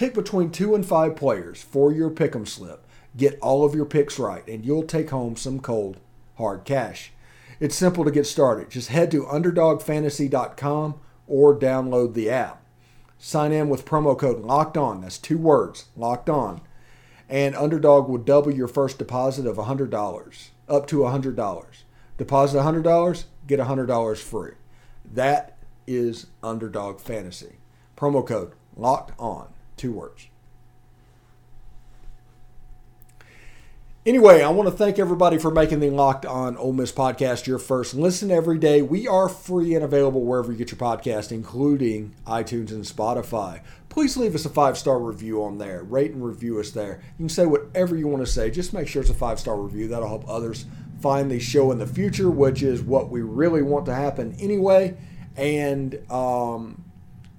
Pick 0.00 0.14
between 0.14 0.50
two 0.50 0.74
and 0.74 0.86
five 0.86 1.14
players 1.14 1.62
for 1.62 1.92
your 1.92 2.08
pick'em 2.08 2.48
slip. 2.48 2.86
Get 3.18 3.38
all 3.42 3.66
of 3.66 3.74
your 3.74 3.84
picks 3.84 4.18
right, 4.18 4.42
and 4.48 4.64
you'll 4.64 4.84
take 4.84 5.10
home 5.10 5.36
some 5.36 5.60
cold, 5.60 5.98
hard 6.38 6.64
cash. 6.64 7.12
It's 7.60 7.76
simple 7.76 8.06
to 8.06 8.10
get 8.10 8.26
started. 8.26 8.70
Just 8.70 8.88
head 8.88 9.10
to 9.10 9.24
underdogfantasy.com 9.24 10.98
or 11.26 11.54
download 11.54 12.14
the 12.14 12.30
app. 12.30 12.62
Sign 13.18 13.52
in 13.52 13.68
with 13.68 13.84
promo 13.84 14.18
code 14.18 14.40
locked 14.40 14.78
on. 14.78 15.02
That's 15.02 15.18
two 15.18 15.36
words, 15.36 15.90
locked 15.94 16.30
on. 16.30 16.62
And 17.28 17.54
Underdog 17.54 18.08
will 18.08 18.16
double 18.16 18.54
your 18.54 18.68
first 18.68 18.96
deposit 18.98 19.44
of 19.46 19.58
$100, 19.58 20.48
up 20.66 20.86
to 20.86 20.96
$100. 21.00 21.64
Deposit 22.16 22.56
$100, 22.56 23.24
get 23.46 23.60
$100 23.60 24.16
free. 24.16 24.52
That 25.04 25.58
is 25.86 26.28
Underdog 26.42 27.00
Fantasy. 27.00 27.58
Promo 27.98 28.26
code 28.26 28.52
locked 28.74 29.12
on. 29.18 29.52
Two 29.80 29.92
words. 29.92 30.28
Anyway, 34.04 34.42
I 34.42 34.50
want 34.50 34.68
to 34.68 34.76
thank 34.76 34.98
everybody 34.98 35.38
for 35.38 35.50
making 35.50 35.80
the 35.80 35.88
Locked 35.88 36.26
On 36.26 36.54
Ole 36.58 36.74
Miss 36.74 36.92
podcast 36.92 37.46
your 37.46 37.58
first 37.58 37.94
listen 37.94 38.30
every 38.30 38.58
day. 38.58 38.82
We 38.82 39.08
are 39.08 39.26
free 39.26 39.74
and 39.74 39.82
available 39.82 40.22
wherever 40.22 40.52
you 40.52 40.58
get 40.58 40.70
your 40.70 40.78
podcast, 40.78 41.32
including 41.32 42.14
iTunes 42.26 42.72
and 42.72 42.84
Spotify. 42.84 43.62
Please 43.88 44.18
leave 44.18 44.34
us 44.34 44.44
a 44.44 44.50
five 44.50 44.76
star 44.76 45.00
review 45.00 45.42
on 45.42 45.56
there. 45.56 45.82
Rate 45.82 46.10
and 46.10 46.22
review 46.22 46.60
us 46.60 46.72
there. 46.72 47.00
You 47.16 47.22
can 47.22 47.28
say 47.30 47.46
whatever 47.46 47.96
you 47.96 48.06
want 48.06 48.22
to 48.22 48.30
say. 48.30 48.50
Just 48.50 48.74
make 48.74 48.86
sure 48.86 49.00
it's 49.00 49.10
a 49.10 49.14
five 49.14 49.40
star 49.40 49.56
review. 49.56 49.88
That'll 49.88 50.08
help 50.08 50.28
others 50.28 50.66
find 51.00 51.30
the 51.30 51.40
show 51.40 51.72
in 51.72 51.78
the 51.78 51.86
future, 51.86 52.30
which 52.30 52.62
is 52.62 52.82
what 52.82 53.08
we 53.08 53.22
really 53.22 53.62
want 53.62 53.86
to 53.86 53.94
happen 53.94 54.36
anyway. 54.38 54.98
And 55.38 55.98
um, 56.10 56.79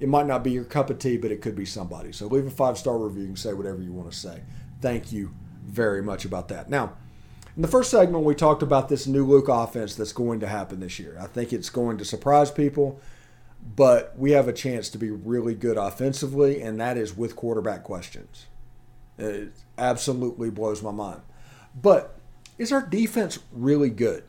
it 0.02 0.10
might 0.10 0.26
not 0.26 0.44
be 0.44 0.52
your 0.52 0.64
cup 0.64 0.90
of 0.90 0.98
tea, 0.98 1.16
but 1.16 1.32
it 1.32 1.42
could 1.42 1.56
be 1.56 1.64
somebody. 1.64 2.12
So 2.12 2.26
leave 2.26 2.48
a 2.48 2.50
five 2.50 2.78
star 2.78 2.98
review 2.98 3.26
and 3.26 3.38
say 3.38 3.54
whatever 3.54 3.82
you 3.84 3.94
want 3.94 4.12
to 4.12 4.18
say. 4.18 4.42
Thank 4.82 5.12
you 5.12 5.32
very 5.64 6.02
much 6.02 6.26
about 6.26 6.48
that. 6.48 6.72
Now, 6.72 6.94
in 7.56 7.62
the 7.62 7.68
first 7.68 7.92
segment, 7.92 8.24
we 8.24 8.34
talked 8.34 8.64
about 8.64 8.90
this 8.90 9.06
new 9.06 9.24
look 9.24 9.48
offense 9.48 9.94
that's 9.94 10.12
going 10.12 10.40
to 10.40 10.48
happen 10.48 10.80
this 10.80 10.98
year. 10.98 11.18
I 11.22 11.28
think 11.28 11.54
it's 11.54 11.70
going 11.70 12.00
to 12.00 12.06
surprise 12.06 12.50
people, 12.50 13.00
but 13.76 14.18
we 14.18 14.32
have 14.32 14.48
a 14.48 14.54
chance 14.54 14.90
to 14.90 14.98
be 14.98 15.12
really 15.12 15.54
good 15.54 15.78
offensively, 15.78 16.62
and 16.62 16.82
that 16.82 16.98
is 16.98 17.16
with 17.16 17.36
quarterback 17.36 17.84
questions. 17.84 18.48
It 19.20 19.54
absolutely 19.78 20.50
blows 20.50 20.82
my 20.82 20.92
mind. 20.92 21.22
But 21.80 22.18
is 22.58 22.72
our 22.72 22.82
defense 22.82 23.38
really 23.52 23.92
good? 23.92 24.24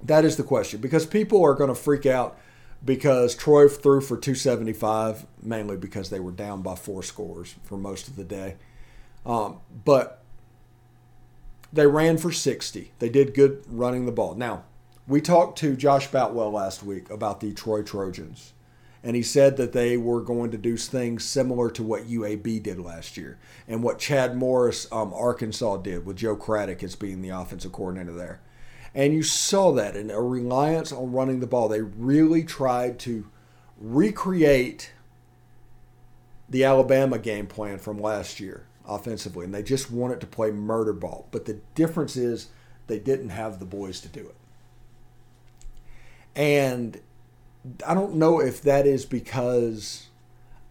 That 0.00 0.24
is 0.24 0.36
the 0.36 0.44
question 0.44 0.80
because 0.80 1.06
people 1.06 1.42
are 1.42 1.54
going 1.54 1.68
to 1.68 1.74
freak 1.74 2.06
out 2.06 2.38
because 2.84 3.34
Troy 3.34 3.68
threw 3.68 4.00
for 4.00 4.16
275, 4.16 5.26
mainly 5.42 5.76
because 5.76 6.10
they 6.10 6.20
were 6.20 6.32
down 6.32 6.62
by 6.62 6.74
four 6.74 7.02
scores 7.02 7.54
for 7.62 7.76
most 7.76 8.08
of 8.08 8.16
the 8.16 8.24
day. 8.24 8.56
Um, 9.26 9.60
but 9.84 10.22
they 11.72 11.86
ran 11.86 12.18
for 12.18 12.32
60. 12.32 12.92
They 12.98 13.08
did 13.08 13.34
good 13.34 13.64
running 13.68 14.06
the 14.06 14.12
ball. 14.12 14.34
Now, 14.34 14.64
we 15.06 15.20
talked 15.20 15.58
to 15.58 15.76
Josh 15.76 16.06
Boutwell 16.06 16.52
last 16.52 16.82
week 16.82 17.10
about 17.10 17.40
the 17.40 17.52
Troy 17.52 17.82
Trojans, 17.82 18.52
and 19.02 19.16
he 19.16 19.22
said 19.22 19.56
that 19.56 19.72
they 19.72 19.96
were 19.96 20.20
going 20.20 20.50
to 20.52 20.58
do 20.58 20.76
things 20.76 21.24
similar 21.24 21.70
to 21.70 21.82
what 21.82 22.08
UAB 22.08 22.62
did 22.62 22.78
last 22.78 23.16
year 23.16 23.38
and 23.66 23.82
what 23.82 23.98
Chad 23.98 24.36
Morris, 24.36 24.86
um, 24.92 25.12
Arkansas, 25.12 25.78
did 25.78 26.06
with 26.06 26.16
Joe 26.16 26.36
Craddock 26.36 26.82
as 26.82 26.96
being 26.96 27.22
the 27.22 27.30
offensive 27.30 27.72
coordinator 27.72 28.12
there. 28.12 28.40
And 28.94 29.12
you 29.12 29.22
saw 29.22 29.72
that 29.72 29.96
in 29.96 30.10
a 30.10 30.20
reliance 30.20 30.92
on 30.92 31.12
running 31.12 31.40
the 31.40 31.46
ball. 31.46 31.68
They 31.68 31.82
really 31.82 32.42
tried 32.42 32.98
to 33.00 33.28
recreate 33.78 34.92
the 36.48 36.64
Alabama 36.64 37.18
game 37.18 37.46
plan 37.46 37.78
from 37.78 37.98
last 37.98 38.40
year 38.40 38.66
offensively, 38.86 39.44
and 39.44 39.54
they 39.54 39.62
just 39.62 39.90
wanted 39.90 40.20
to 40.20 40.26
play 40.26 40.50
murder 40.50 40.92
ball. 40.92 41.28
But 41.30 41.44
the 41.44 41.60
difference 41.74 42.16
is 42.16 42.48
they 42.88 42.98
didn't 42.98 43.30
have 43.30 43.60
the 43.60 43.64
boys 43.64 44.00
to 44.00 44.08
do 44.08 44.20
it. 44.20 44.34
And 46.34 47.00
I 47.86 47.94
don't 47.94 48.16
know 48.16 48.40
if 48.40 48.62
that 48.62 48.86
is 48.86 49.04
because 49.04 50.08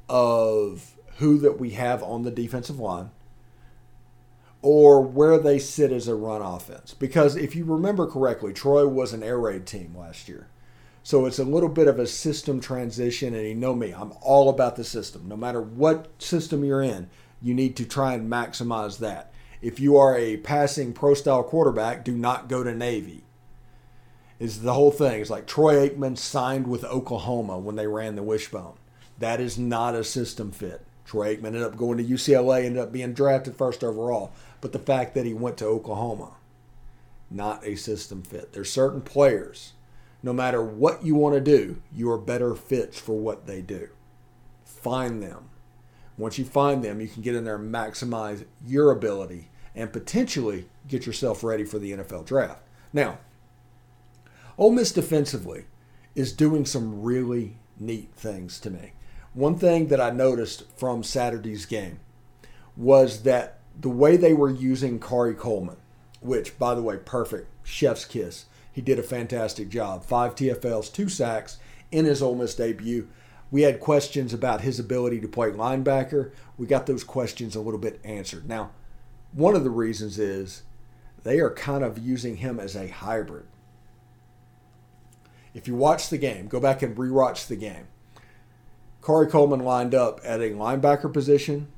of 0.09 0.95
who 1.17 1.37
that 1.39 1.59
we 1.59 1.71
have 1.71 2.03
on 2.03 2.23
the 2.23 2.31
defensive 2.31 2.79
line 2.79 3.11
or 4.61 5.01
where 5.01 5.37
they 5.37 5.59
sit 5.59 5.91
as 5.91 6.07
a 6.07 6.15
run 6.15 6.41
offense. 6.41 6.93
Because 6.93 7.35
if 7.35 7.55
you 7.55 7.63
remember 7.65 8.07
correctly, 8.07 8.53
Troy 8.53 8.87
was 8.87 9.13
an 9.13 9.23
air 9.23 9.39
raid 9.39 9.65
team 9.65 9.95
last 9.97 10.27
year. 10.27 10.49
So 11.01 11.25
it's 11.25 11.39
a 11.39 11.45
little 11.45 11.69
bit 11.69 11.87
of 11.87 11.97
a 11.97 12.05
system 12.05 12.59
transition, 12.59 13.33
and 13.33 13.47
you 13.47 13.55
know 13.55 13.73
me, 13.73 13.91
I'm 13.91 14.13
all 14.21 14.49
about 14.49 14.75
the 14.75 14.83
system. 14.83 15.27
No 15.27 15.37
matter 15.37 15.61
what 15.61 16.21
system 16.21 16.63
you're 16.63 16.81
in, 16.81 17.09
you 17.41 17.53
need 17.53 17.77
to 17.77 17.85
try 17.85 18.13
and 18.13 18.29
maximize 18.29 18.99
that. 18.99 19.31
If 19.61 19.79
you 19.79 19.97
are 19.97 20.15
a 20.15 20.37
passing 20.37 20.93
pro 20.93 21.13
style 21.13 21.43
quarterback, 21.43 22.03
do 22.03 22.15
not 22.15 22.49
go 22.49 22.63
to 22.63 22.75
Navy. 22.75 23.23
Is 24.39 24.61
the 24.61 24.73
whole 24.73 24.91
thing. 24.91 25.19
It's 25.19 25.29
like 25.29 25.47
Troy 25.47 25.89
Aikman 25.89 26.17
signed 26.17 26.67
with 26.67 26.85
Oklahoma 26.85 27.59
when 27.59 27.75
they 27.75 27.87
ran 27.87 28.15
the 28.15 28.23
wishbone. 28.23 28.75
That 29.17 29.41
is 29.41 29.57
not 29.57 29.95
a 29.95 30.03
system 30.03 30.51
fit. 30.51 30.85
Troy 31.03 31.35
Aikman 31.35 31.47
ended 31.47 31.63
up 31.63 31.75
going 31.75 31.97
to 31.97 32.03
UCLA, 32.03 32.65
ended 32.65 32.81
up 32.81 32.93
being 32.93 33.13
drafted 33.13 33.55
first 33.55 33.83
overall. 33.83 34.31
But 34.61 34.73
the 34.73 34.79
fact 34.79 35.15
that 35.15 35.25
he 35.25 35.33
went 35.33 35.57
to 35.57 35.65
Oklahoma, 35.65 36.35
not 37.31 37.65
a 37.65 37.75
system 37.75 38.23
fit. 38.23 38.53
There's 38.53 38.71
certain 38.71 39.01
players, 39.01 39.73
no 40.21 40.33
matter 40.33 40.61
what 40.61 41.05
you 41.05 41.15
want 41.15 41.35
to 41.35 41.41
do, 41.41 41.81
you 41.93 42.09
are 42.11 42.17
better 42.17 42.55
fits 42.55 42.99
for 42.99 43.17
what 43.17 43.47
they 43.47 43.61
do. 43.61 43.89
Find 44.65 45.21
them 45.21 45.49
once 46.19 46.37
you 46.37 46.43
find 46.43 46.83
them, 46.83 46.99
you 46.99 47.07
can 47.07 47.21
get 47.21 47.33
in 47.33 47.45
there 47.45 47.55
and 47.55 47.73
maximize 47.73 48.45
your 48.67 48.91
ability 48.91 49.49
and 49.73 49.93
potentially 49.93 50.67
get 50.85 51.05
yourself 51.05 51.45
ready 51.45 51.63
for 51.63 51.79
the 51.79 51.93
NFL 51.93 52.25
draft. 52.25 52.61
Now, 52.91 53.19
Ole 54.57 54.71
Miss 54.71 54.91
defensively 54.91 55.63
is 56.15 56.33
doing 56.33 56.65
some 56.65 57.01
really 57.01 57.55
neat 57.79 58.13
things 58.13 58.59
to 58.59 58.69
me. 58.69 58.91
One 59.33 59.57
thing 59.57 59.87
that 59.87 60.01
I 60.01 60.09
noticed 60.09 60.69
from 60.75 61.03
Saturday's 61.03 61.65
game 61.65 62.01
was 62.75 63.23
that 63.23 63.58
the 63.79 63.89
way 63.89 64.17
they 64.17 64.33
were 64.33 64.49
using 64.49 64.99
Khari 64.99 65.37
Coleman, 65.37 65.77
which, 66.19 66.59
by 66.59 66.75
the 66.75 66.81
way, 66.81 66.97
perfect, 66.97 67.47
chef's 67.63 68.05
kiss. 68.05 68.45
He 68.71 68.81
did 68.81 68.99
a 68.99 69.03
fantastic 69.03 69.69
job. 69.69 70.03
Five 70.03 70.35
TFLs, 70.35 70.91
two 70.91 71.09
sacks 71.09 71.57
in 71.91 72.05
his 72.05 72.21
Ole 72.21 72.35
Miss 72.35 72.55
debut. 72.55 73.07
We 73.51 73.63
had 73.63 73.79
questions 73.79 74.33
about 74.33 74.61
his 74.61 74.79
ability 74.79 75.21
to 75.21 75.27
play 75.27 75.49
linebacker. 75.49 76.31
We 76.57 76.67
got 76.67 76.85
those 76.85 77.03
questions 77.03 77.55
a 77.55 77.61
little 77.61 77.79
bit 77.79 77.99
answered. 78.03 78.47
Now, 78.47 78.71
one 79.31 79.55
of 79.55 79.63
the 79.63 79.69
reasons 79.69 80.19
is 80.19 80.63
they 81.23 81.39
are 81.39 81.53
kind 81.53 81.83
of 81.83 81.97
using 81.97 82.37
him 82.37 82.59
as 82.59 82.75
a 82.75 82.87
hybrid. 82.87 83.45
If 85.53 85.67
you 85.67 85.75
watch 85.75 86.09
the 86.09 86.17
game, 86.17 86.47
go 86.47 86.59
back 86.59 86.81
and 86.81 86.95
rewatch 86.95 87.47
the 87.47 87.55
game. 87.55 87.87
Khari 89.01 89.29
Coleman 89.29 89.61
lined 89.61 89.95
up 89.95 90.19
at 90.23 90.41
a 90.41 90.51
linebacker 90.51 91.11
position, 91.11 91.69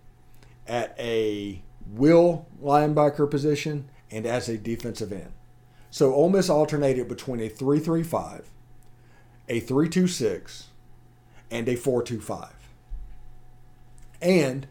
at 0.68 0.96
a 1.00 1.62
will 1.88 2.48
linebacker 2.62 3.30
position, 3.30 3.90
and 4.10 4.26
as 4.26 4.50
a 4.50 4.58
defensive 4.58 5.12
end. 5.12 5.32
So 5.90 6.14
Ole 6.14 6.30
Miss 6.30 6.50
alternated 6.50 7.08
between 7.08 7.40
a 7.40 7.50
3-3-5, 7.50 8.44
a 9.50 9.62
3-2-6, 9.62 10.64
and 11.50 11.68
a 11.68 11.76
425. 11.76 12.54
And 14.22 14.68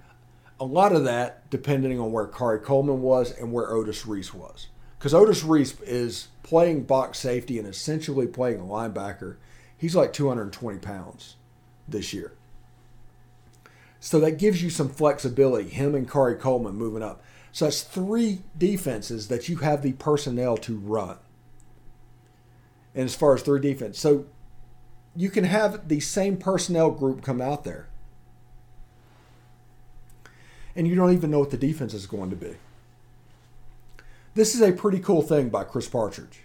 a 0.59 0.65
lot 0.65 0.93
of 0.93 1.05
that 1.05 1.49
depending 1.51 1.99
on 1.99 2.13
where 2.13 2.27
Khari 2.27 2.63
Coleman 2.63 3.03
was 3.03 3.33
and 3.33 3.53
where 3.53 3.71
Otis 3.71 4.07
Reese 4.07 4.33
was. 4.33 4.69
Because 4.99 5.15
Otis 5.15 5.43
Reese 5.43 5.81
is 5.81 6.29
playing 6.43 6.85
box 6.85 7.19
safety 7.19 7.59
and 7.59 7.67
essentially 7.67 8.27
playing 8.27 8.61
a 8.61 8.65
linebacker. 8.65 9.37
He's 9.77 9.97
like 9.97 10.13
220 10.13 10.79
pounds 10.79 11.37
this 11.89 12.13
year. 12.13 12.33
So 14.01 14.19
that 14.21 14.39
gives 14.39 14.63
you 14.63 14.71
some 14.71 14.89
flexibility, 14.89 15.69
him 15.69 15.95
and 15.95 16.09
Khari 16.09 16.41
Coleman 16.41 16.75
moving 16.75 17.03
up. 17.03 17.23
So 17.53 17.67
that's 17.67 17.83
three 17.83 18.41
defenses 18.57 19.29
that 19.29 19.49
you 19.49 19.59
have 19.59 19.83
the 19.83 19.93
personnel 19.93 20.57
to 20.59 20.79
run. 20.79 21.19
And 22.95 23.05
as 23.05 23.15
far 23.15 23.35
as 23.35 23.43
three 23.43 23.61
defense, 23.61 23.99
so 23.99 24.25
you 25.15 25.29
can 25.31 25.45
have 25.45 25.89
the 25.89 26.01
same 26.01 26.37
personnel 26.37 26.91
group 26.91 27.23
come 27.23 27.41
out 27.41 27.65
there. 27.65 27.89
And 30.75 30.89
you 30.89 30.95
don't 30.95 31.13
even 31.13 31.31
know 31.31 31.41
what 31.41 31.51
the 31.51 31.57
defense 31.57 31.93
is 31.93 32.07
going 32.07 32.31
to 32.31 32.37
be. 32.37 32.55
This 34.35 34.55
is 34.55 34.63
a 34.63 34.73
pretty 34.73 35.01
cool 35.01 35.23
thing 35.23 35.51
by 35.51 35.65
Chris 35.65 35.89
Partridge. 35.89 36.45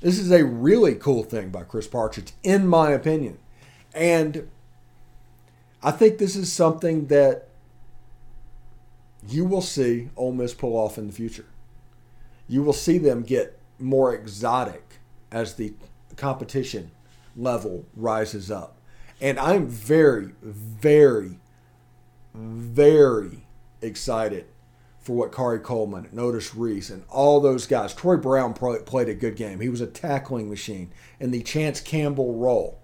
This 0.00 0.18
is 0.18 0.30
a 0.30 0.44
really 0.44 0.96
cool 0.96 1.22
thing 1.22 1.50
by 1.50 1.62
Chris 1.62 1.86
Partridge, 1.86 2.32
in 2.42 2.66
my 2.66 2.90
opinion. 2.90 3.38
And 3.94 4.48
I 5.84 5.90
think 5.90 6.16
this 6.16 6.34
is 6.34 6.50
something 6.50 7.08
that 7.08 7.48
you 9.28 9.44
will 9.44 9.60
see 9.60 10.08
Ole 10.16 10.32
Miss 10.32 10.54
pull 10.54 10.76
off 10.76 10.96
in 10.96 11.06
the 11.06 11.12
future. 11.12 11.44
You 12.48 12.62
will 12.62 12.72
see 12.72 12.96
them 12.96 13.22
get 13.22 13.58
more 13.78 14.14
exotic 14.14 14.96
as 15.30 15.54
the 15.54 15.74
competition 16.16 16.90
level 17.36 17.84
rises 17.94 18.50
up. 18.50 18.78
And 19.20 19.38
I'm 19.38 19.68
very, 19.68 20.32
very, 20.42 21.38
very 22.32 23.46
excited 23.82 24.46
for 25.00 25.14
what 25.14 25.32
Khari 25.32 25.62
Coleman 25.62 26.08
Otis 26.16 26.54
Reese 26.54 26.88
and 26.88 27.04
all 27.10 27.40
those 27.40 27.66
guys. 27.66 27.92
Troy 27.92 28.16
Brown 28.16 28.54
played 28.54 29.08
a 29.08 29.14
good 29.14 29.36
game. 29.36 29.60
He 29.60 29.68
was 29.68 29.82
a 29.82 29.86
tackling 29.86 30.48
machine 30.48 30.90
in 31.20 31.30
the 31.30 31.42
Chance 31.42 31.80
Campbell 31.82 32.36
role. 32.36 32.78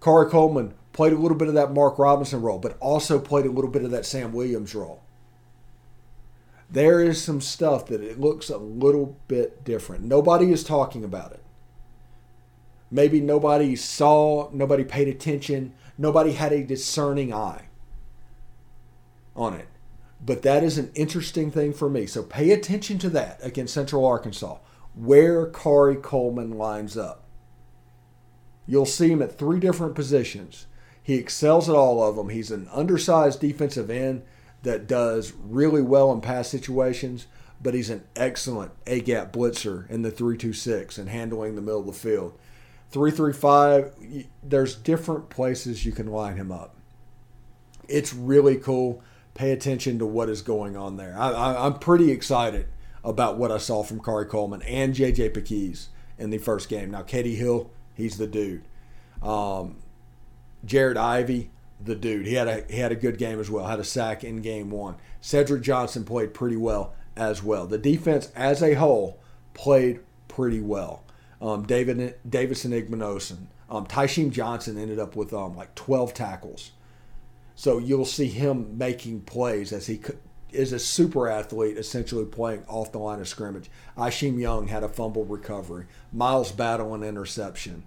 Khari 0.00 0.30
Coleman 0.30 0.74
played 1.00 1.12
a 1.14 1.18
little 1.18 1.36
bit 1.36 1.48
of 1.48 1.54
that 1.54 1.72
Mark 1.72 1.98
Robinson 1.98 2.42
role, 2.42 2.58
but 2.58 2.76
also 2.78 3.18
played 3.18 3.46
a 3.46 3.50
little 3.50 3.70
bit 3.70 3.84
of 3.84 3.90
that 3.90 4.04
Sam 4.04 4.32
Williams 4.32 4.74
role. 4.74 5.00
There 6.70 7.00
is 7.00 7.22
some 7.22 7.40
stuff 7.40 7.86
that 7.86 8.02
it 8.02 8.20
looks 8.20 8.50
a 8.50 8.58
little 8.58 9.16
bit 9.26 9.64
different. 9.64 10.04
Nobody 10.04 10.52
is 10.52 10.62
talking 10.62 11.02
about 11.04 11.32
it 11.32 11.40
Maybe 12.90 13.20
nobody 13.20 13.76
saw, 13.76 14.50
nobody 14.52 14.82
paid 14.82 15.06
attention, 15.06 15.74
nobody 15.96 16.32
had 16.32 16.52
a 16.52 16.64
discerning 16.64 17.32
eye 17.32 17.66
on 19.36 19.54
it. 19.54 19.68
But 20.24 20.42
that 20.42 20.64
is 20.64 20.76
an 20.76 20.90
interesting 20.94 21.50
thing 21.50 21.72
for 21.72 21.88
me. 21.88 22.06
So 22.06 22.22
pay 22.22 22.50
attention 22.50 22.98
to 22.98 23.10
that 23.10 23.38
against 23.42 23.74
Central 23.74 24.04
Arkansas, 24.04 24.58
where 24.94 25.46
Khari 25.46 26.02
Coleman 26.02 26.58
lines 26.58 26.96
up. 26.96 27.24
You'll 28.66 28.86
see 28.86 29.10
him 29.10 29.22
at 29.22 29.38
three 29.38 29.60
different 29.60 29.94
positions. 29.94 30.66
He 31.02 31.14
excels 31.14 31.68
at 31.68 31.74
all 31.74 32.02
of 32.02 32.16
them. 32.16 32.28
He's 32.28 32.50
an 32.50 32.68
undersized 32.72 33.40
defensive 33.40 33.90
end 33.90 34.22
that 34.62 34.86
does 34.86 35.32
really 35.42 35.82
well 35.82 36.12
in 36.12 36.20
pass 36.20 36.48
situations, 36.48 37.26
but 37.60 37.74
he's 37.74 37.90
an 37.90 38.04
excellent 38.16 38.72
A 38.86 39.00
gap 39.00 39.32
blitzer 39.32 39.88
in 39.90 40.02
the 40.02 40.10
326 40.10 40.98
and 40.98 41.08
handling 41.08 41.54
the 41.54 41.62
middle 41.62 41.80
of 41.80 41.86
the 41.86 41.92
field. 41.92 42.38
335, 42.90 44.26
there's 44.42 44.74
different 44.74 45.30
places 45.30 45.86
you 45.86 45.92
can 45.92 46.08
line 46.08 46.36
him 46.36 46.50
up. 46.50 46.74
It's 47.88 48.12
really 48.12 48.56
cool. 48.56 49.02
Pay 49.34 49.52
attention 49.52 49.98
to 50.00 50.06
what 50.06 50.28
is 50.28 50.42
going 50.42 50.76
on 50.76 50.96
there. 50.96 51.16
I, 51.18 51.66
am 51.66 51.74
pretty 51.74 52.10
excited 52.10 52.66
about 53.04 53.38
what 53.38 53.52
I 53.52 53.58
saw 53.58 53.82
from 53.82 54.00
Khari 54.00 54.28
Coleman 54.28 54.62
and 54.62 54.94
JJ 54.94 55.32
Pegues 55.32 55.88
in 56.18 56.30
the 56.30 56.38
first 56.38 56.68
game. 56.68 56.90
Now, 56.90 57.02
KD 57.02 57.36
Hill, 57.36 57.70
he's 57.94 58.18
the 58.18 58.26
dude. 58.26 58.62
Um, 59.22 59.76
Jared 60.64 60.96
Ivey, 60.96 61.50
the 61.82 61.94
dude. 61.94 62.26
He 62.26 62.34
had 62.34 62.48
a 62.48 62.64
he 62.68 62.78
had 62.78 62.92
a 62.92 62.96
good 62.96 63.18
game 63.18 63.40
as 63.40 63.50
well. 63.50 63.66
Had 63.66 63.80
a 63.80 63.84
sack 63.84 64.24
in 64.24 64.42
game 64.42 64.70
one. 64.70 64.96
Cedric 65.20 65.62
Johnson 65.62 66.04
played 66.04 66.34
pretty 66.34 66.56
well 66.56 66.94
as 67.16 67.42
well. 67.42 67.66
The 67.66 67.78
defense 67.78 68.30
as 68.34 68.62
a 68.62 68.74
whole 68.74 69.18
played 69.54 70.00
pretty 70.28 70.60
well. 70.60 71.04
Um, 71.40 71.64
David 71.64 72.16
Davison 72.28 72.72
Igbinosun, 72.72 73.46
um, 73.70 73.86
Tysheem 73.86 74.30
Johnson 74.30 74.78
ended 74.78 74.98
up 74.98 75.16
with 75.16 75.32
um, 75.32 75.56
like 75.56 75.74
12 75.74 76.12
tackles. 76.12 76.72
So 77.54 77.78
you'll 77.78 78.04
see 78.04 78.28
him 78.28 78.78
making 78.78 79.22
plays 79.22 79.72
as 79.72 79.86
he 79.86 80.00
is 80.50 80.72
a 80.72 80.78
super 80.78 81.28
athlete, 81.28 81.76
essentially 81.76 82.24
playing 82.24 82.64
off 82.66 82.92
the 82.92 82.98
line 82.98 83.20
of 83.20 83.28
scrimmage. 83.28 83.70
Isheem 83.96 84.38
Young 84.38 84.68
had 84.68 84.82
a 84.82 84.88
fumble 84.88 85.24
recovery. 85.24 85.86
Miles 86.12 86.52
Battle 86.52 86.94
an 86.94 87.02
interception. 87.02 87.84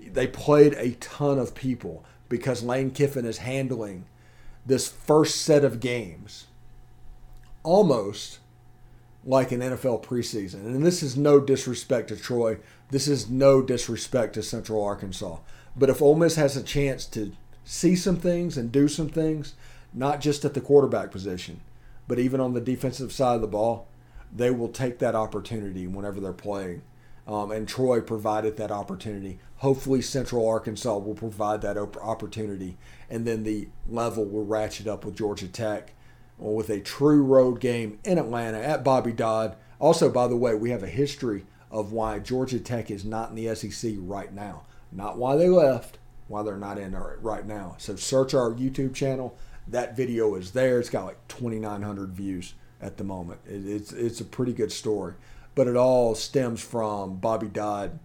They 0.00 0.26
played 0.26 0.74
a 0.74 0.92
ton 0.92 1.38
of 1.38 1.54
people 1.54 2.04
because 2.28 2.62
Lane 2.62 2.90
Kiffin 2.90 3.24
is 3.24 3.38
handling 3.38 4.06
this 4.66 4.88
first 4.88 5.42
set 5.42 5.64
of 5.64 5.80
games 5.80 6.46
almost 7.62 8.38
like 9.24 9.52
an 9.52 9.60
NFL 9.60 10.02
preseason. 10.02 10.64
And 10.66 10.84
this 10.84 11.02
is 11.02 11.16
no 11.16 11.40
disrespect 11.40 12.08
to 12.08 12.16
Troy. 12.16 12.58
This 12.90 13.08
is 13.08 13.28
no 13.28 13.60
disrespect 13.62 14.34
to 14.34 14.42
Central 14.42 14.82
Arkansas. 14.82 15.38
But 15.76 15.90
if 15.90 16.00
Ole 16.00 16.14
Miss 16.14 16.36
has 16.36 16.56
a 16.56 16.62
chance 16.62 17.04
to 17.06 17.32
see 17.64 17.94
some 17.94 18.16
things 18.16 18.56
and 18.56 18.72
do 18.72 18.88
some 18.88 19.08
things, 19.08 19.54
not 19.92 20.20
just 20.20 20.44
at 20.44 20.54
the 20.54 20.60
quarterback 20.60 21.10
position, 21.10 21.60
but 22.06 22.18
even 22.18 22.40
on 22.40 22.54
the 22.54 22.60
defensive 22.60 23.12
side 23.12 23.36
of 23.36 23.40
the 23.42 23.46
ball, 23.46 23.86
they 24.34 24.50
will 24.50 24.68
take 24.68 24.98
that 24.98 25.14
opportunity 25.14 25.86
whenever 25.86 26.20
they're 26.20 26.32
playing. 26.32 26.82
Um, 27.28 27.50
and 27.50 27.68
Troy 27.68 28.00
provided 28.00 28.56
that 28.56 28.70
opportunity. 28.70 29.38
Hopefully, 29.56 30.00
Central 30.00 30.48
Arkansas 30.48 30.96
will 30.96 31.14
provide 31.14 31.60
that 31.60 31.76
opportunity, 31.76 32.78
and 33.10 33.26
then 33.26 33.44
the 33.44 33.68
level 33.86 34.24
will 34.24 34.46
ratchet 34.46 34.86
up 34.86 35.04
with 35.04 35.16
Georgia 35.16 35.46
Tech 35.46 35.92
with 36.38 36.70
a 36.70 36.80
true 36.80 37.22
road 37.22 37.60
game 37.60 37.98
in 38.04 38.16
Atlanta 38.16 38.58
at 38.58 38.82
Bobby 38.82 39.12
Dodd. 39.12 39.56
Also, 39.78 40.08
by 40.08 40.26
the 40.26 40.36
way, 40.36 40.54
we 40.54 40.70
have 40.70 40.82
a 40.82 40.88
history 40.88 41.44
of 41.70 41.92
why 41.92 42.18
Georgia 42.18 42.58
Tech 42.58 42.90
is 42.90 43.04
not 43.04 43.30
in 43.30 43.36
the 43.36 43.54
SEC 43.54 43.94
right 43.98 44.32
now. 44.32 44.62
Not 44.90 45.18
why 45.18 45.36
they 45.36 45.48
left, 45.48 45.98
why 46.28 46.42
they're 46.42 46.56
not 46.56 46.78
in 46.78 46.96
right 46.96 47.46
now. 47.46 47.74
So 47.78 47.96
search 47.96 48.32
our 48.32 48.52
YouTube 48.52 48.94
channel. 48.94 49.36
That 49.66 49.96
video 49.96 50.34
is 50.34 50.52
there. 50.52 50.80
It's 50.80 50.88
got 50.88 51.04
like 51.04 51.28
2,900 51.28 52.10
views 52.12 52.54
at 52.80 52.96
the 52.96 53.04
moment. 53.04 53.40
It's 53.46 53.92
it's 53.92 54.20
a 54.20 54.24
pretty 54.24 54.52
good 54.52 54.72
story, 54.72 55.14
but 55.58 55.66
it 55.66 55.74
all 55.74 56.14
stems 56.14 56.62
from 56.62 57.16
Bobby 57.16 57.48
Dodd 57.48 57.98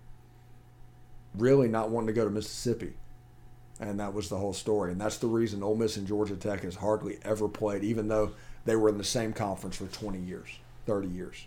really 1.35 1.67
not 1.67 1.91
wanting 1.91 2.07
to 2.07 2.13
go 2.13 2.25
to 2.25 2.31
Mississippi. 2.31 2.93
And 3.79 3.99
that 3.99 4.15
was 4.15 4.27
the 4.27 4.39
whole 4.39 4.53
story. 4.53 4.91
And 4.91 4.99
that's 4.99 5.19
the 5.19 5.27
reason 5.27 5.61
Ole 5.61 5.75
Miss 5.75 5.95
and 5.95 6.07
Georgia 6.07 6.35
Tech 6.35 6.61
has 6.61 6.73
hardly 6.73 7.19
ever 7.21 7.47
played, 7.47 7.83
even 7.83 8.07
though 8.07 8.31
they 8.65 8.75
were 8.75 8.89
in 8.89 8.97
the 8.97 9.03
same 9.03 9.33
conference 9.33 9.75
for 9.75 9.85
20 9.85 10.17
years, 10.17 10.49
30 10.87 11.07
years. 11.09 11.45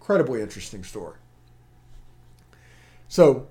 Incredibly 0.00 0.40
interesting 0.40 0.82
story. 0.82 1.18
So, 3.06 3.48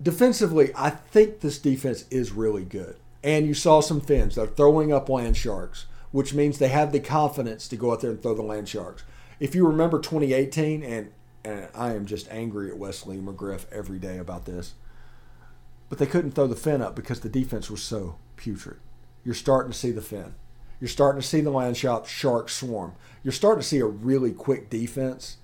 defensively, 0.00 0.70
I 0.76 0.90
think 0.90 1.40
this 1.40 1.58
defense 1.58 2.04
is 2.12 2.30
really 2.30 2.64
good. 2.64 2.94
And 3.24 3.44
you 3.44 3.54
saw 3.54 3.80
some 3.80 4.00
fins. 4.00 4.36
They're 4.36 4.46
throwing 4.46 4.92
up 4.92 5.08
land 5.08 5.36
sharks, 5.36 5.86
which 6.12 6.32
means 6.32 6.60
they 6.60 6.68
have 6.68 6.92
the 6.92 7.00
confidence 7.00 7.66
to 7.66 7.76
go 7.76 7.90
out 7.90 8.02
there 8.02 8.12
and 8.12 8.22
throw 8.22 8.34
the 8.34 8.42
land 8.42 8.68
sharks. 8.68 9.02
If 9.40 9.54
you 9.54 9.66
remember 9.66 9.98
2018, 9.98 10.84
and, 10.84 11.10
and 11.44 11.68
I 11.74 11.94
am 11.94 12.06
just 12.06 12.30
angry 12.30 12.70
at 12.70 12.78
Wesley 12.78 13.16
McGriff 13.16 13.64
every 13.72 13.98
day 13.98 14.18
about 14.18 14.44
this 14.44 14.74
but 15.90 15.98
they 15.98 16.06
couldn't 16.06 16.30
throw 16.30 16.46
the 16.46 16.56
fin 16.56 16.80
up 16.80 16.94
because 16.96 17.20
the 17.20 17.28
defense 17.28 17.68
was 17.68 17.82
so 17.82 18.16
putrid. 18.36 18.78
You're 19.24 19.34
starting 19.34 19.72
to 19.72 19.78
see 19.78 19.90
the 19.90 20.00
fin. 20.00 20.34
You're 20.80 20.88
starting 20.88 21.20
to 21.20 21.26
see 21.26 21.42
the 21.42 21.50
land 21.50 21.76
shop 21.76 22.06
shark 22.06 22.48
swarm. 22.48 22.94
You're 23.22 23.32
starting 23.32 23.60
to 23.60 23.66
see 23.66 23.80
a 23.80 23.84
really 23.84 24.32
quick 24.32 24.70
defense 24.70 25.36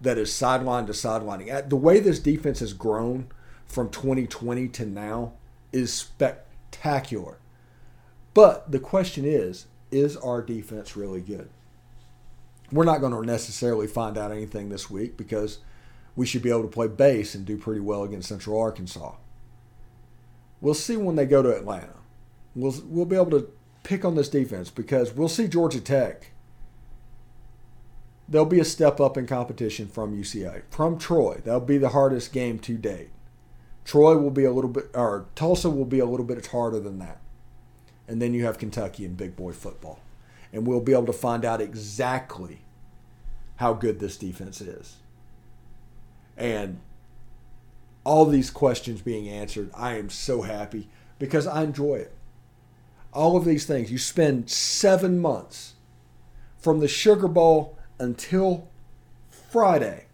that 0.00 0.16
is 0.16 0.32
sideline 0.32 0.86
to 0.86 0.92
sidelining. 0.92 1.68
The 1.68 1.76
way 1.76 1.98
this 1.98 2.20
defense 2.20 2.60
has 2.60 2.72
grown 2.72 3.26
from 3.66 3.90
2020 3.90 4.68
to 4.68 4.86
now 4.86 5.32
is 5.72 5.92
spectacular. 5.92 7.38
But 8.32 8.70
the 8.70 8.78
question 8.78 9.24
is, 9.24 9.66
is 9.90 10.16
our 10.16 10.40
defense 10.40 10.96
really 10.96 11.20
good? 11.20 11.50
We're 12.70 12.84
not 12.84 13.00
going 13.00 13.12
to 13.12 13.24
necessarily 13.24 13.86
find 13.86 14.18
out 14.18 14.30
anything 14.30 14.68
this 14.68 14.90
week 14.90 15.16
because 15.16 15.58
we 16.16 16.26
should 16.26 16.42
be 16.42 16.50
able 16.50 16.62
to 16.62 16.68
play 16.68 16.88
base 16.88 17.34
and 17.34 17.46
do 17.46 17.56
pretty 17.56 17.80
well 17.80 18.02
against 18.02 18.28
Central 18.28 18.60
Arkansas. 18.60 19.12
We'll 20.60 20.74
see 20.74 20.96
when 20.96 21.16
they 21.16 21.26
go 21.26 21.42
to 21.42 21.56
Atlanta. 21.56 21.94
We'll 22.54 22.74
we'll 22.86 23.04
be 23.04 23.16
able 23.16 23.30
to 23.30 23.50
pick 23.84 24.04
on 24.04 24.16
this 24.16 24.28
defense 24.28 24.70
because 24.70 25.14
we'll 25.14 25.28
see 25.28 25.48
Georgia 25.48 25.80
Tech. 25.80 26.32
There'll 28.28 28.46
be 28.46 28.60
a 28.60 28.64
step 28.64 29.00
up 29.00 29.16
in 29.16 29.26
competition 29.26 29.88
from 29.88 30.14
UCA. 30.14 30.62
From 30.70 30.98
Troy, 30.98 31.40
that'll 31.44 31.60
be 31.60 31.78
the 31.78 31.90
hardest 31.90 32.32
game 32.32 32.58
to 32.58 32.76
date. 32.76 33.08
Troy 33.84 34.18
will 34.18 34.30
be 34.30 34.44
a 34.44 34.52
little 34.52 34.68
bit, 34.68 34.90
or 34.92 35.26
Tulsa 35.34 35.70
will 35.70 35.86
be 35.86 36.00
a 36.00 36.04
little 36.04 36.26
bit 36.26 36.44
harder 36.48 36.78
than 36.78 36.98
that. 36.98 37.22
And 38.06 38.20
then 38.20 38.34
you 38.34 38.44
have 38.44 38.58
Kentucky 38.58 39.06
and 39.06 39.16
big 39.16 39.34
boy 39.34 39.52
football. 39.52 40.00
And 40.52 40.66
we'll 40.66 40.80
be 40.80 40.92
able 40.92 41.06
to 41.06 41.12
find 41.12 41.44
out 41.44 41.60
exactly 41.60 42.60
how 43.56 43.74
good 43.74 44.00
this 44.00 44.16
defense 44.16 44.60
is. 44.60 44.96
And 46.36 46.80
all 48.08 48.24
these 48.24 48.50
questions 48.50 49.02
being 49.02 49.28
answered. 49.28 49.70
I 49.74 49.98
am 49.98 50.08
so 50.08 50.42
happy 50.42 50.88
because 51.18 51.46
I 51.46 51.62
enjoy 51.62 51.96
it. 51.96 52.14
All 53.12 53.36
of 53.36 53.44
these 53.44 53.66
things. 53.66 53.92
You 53.92 53.98
spend 53.98 54.50
seven 54.50 55.18
months 55.18 55.74
from 56.58 56.80
the 56.80 56.88
Sugar 56.88 57.28
Bowl 57.28 57.76
until 57.98 58.68
Friday 59.28 60.06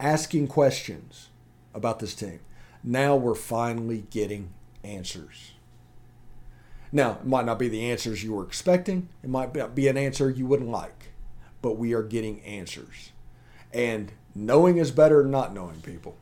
asking 0.00 0.48
questions 0.48 1.28
about 1.74 2.00
this 2.00 2.14
team. 2.14 2.40
Now 2.82 3.14
we're 3.14 3.34
finally 3.34 4.04
getting 4.10 4.52
answers. 4.82 5.51
Now, 6.92 7.12
it 7.12 7.26
might 7.26 7.46
not 7.46 7.58
be 7.58 7.68
the 7.68 7.90
answers 7.90 8.22
you 8.22 8.34
were 8.34 8.44
expecting, 8.44 9.08
it 9.22 9.30
might 9.30 9.74
be 9.74 9.88
an 9.88 9.96
answer 9.96 10.30
you 10.30 10.46
wouldn't 10.46 10.70
like, 10.70 11.12
but 11.62 11.78
we 11.78 11.94
are 11.94 12.02
getting 12.02 12.42
answers. 12.42 13.12
And 13.72 14.12
knowing 14.34 14.76
is 14.76 14.90
better 14.90 15.22
than 15.22 15.30
not 15.30 15.54
knowing, 15.54 15.80
people. 15.80 16.16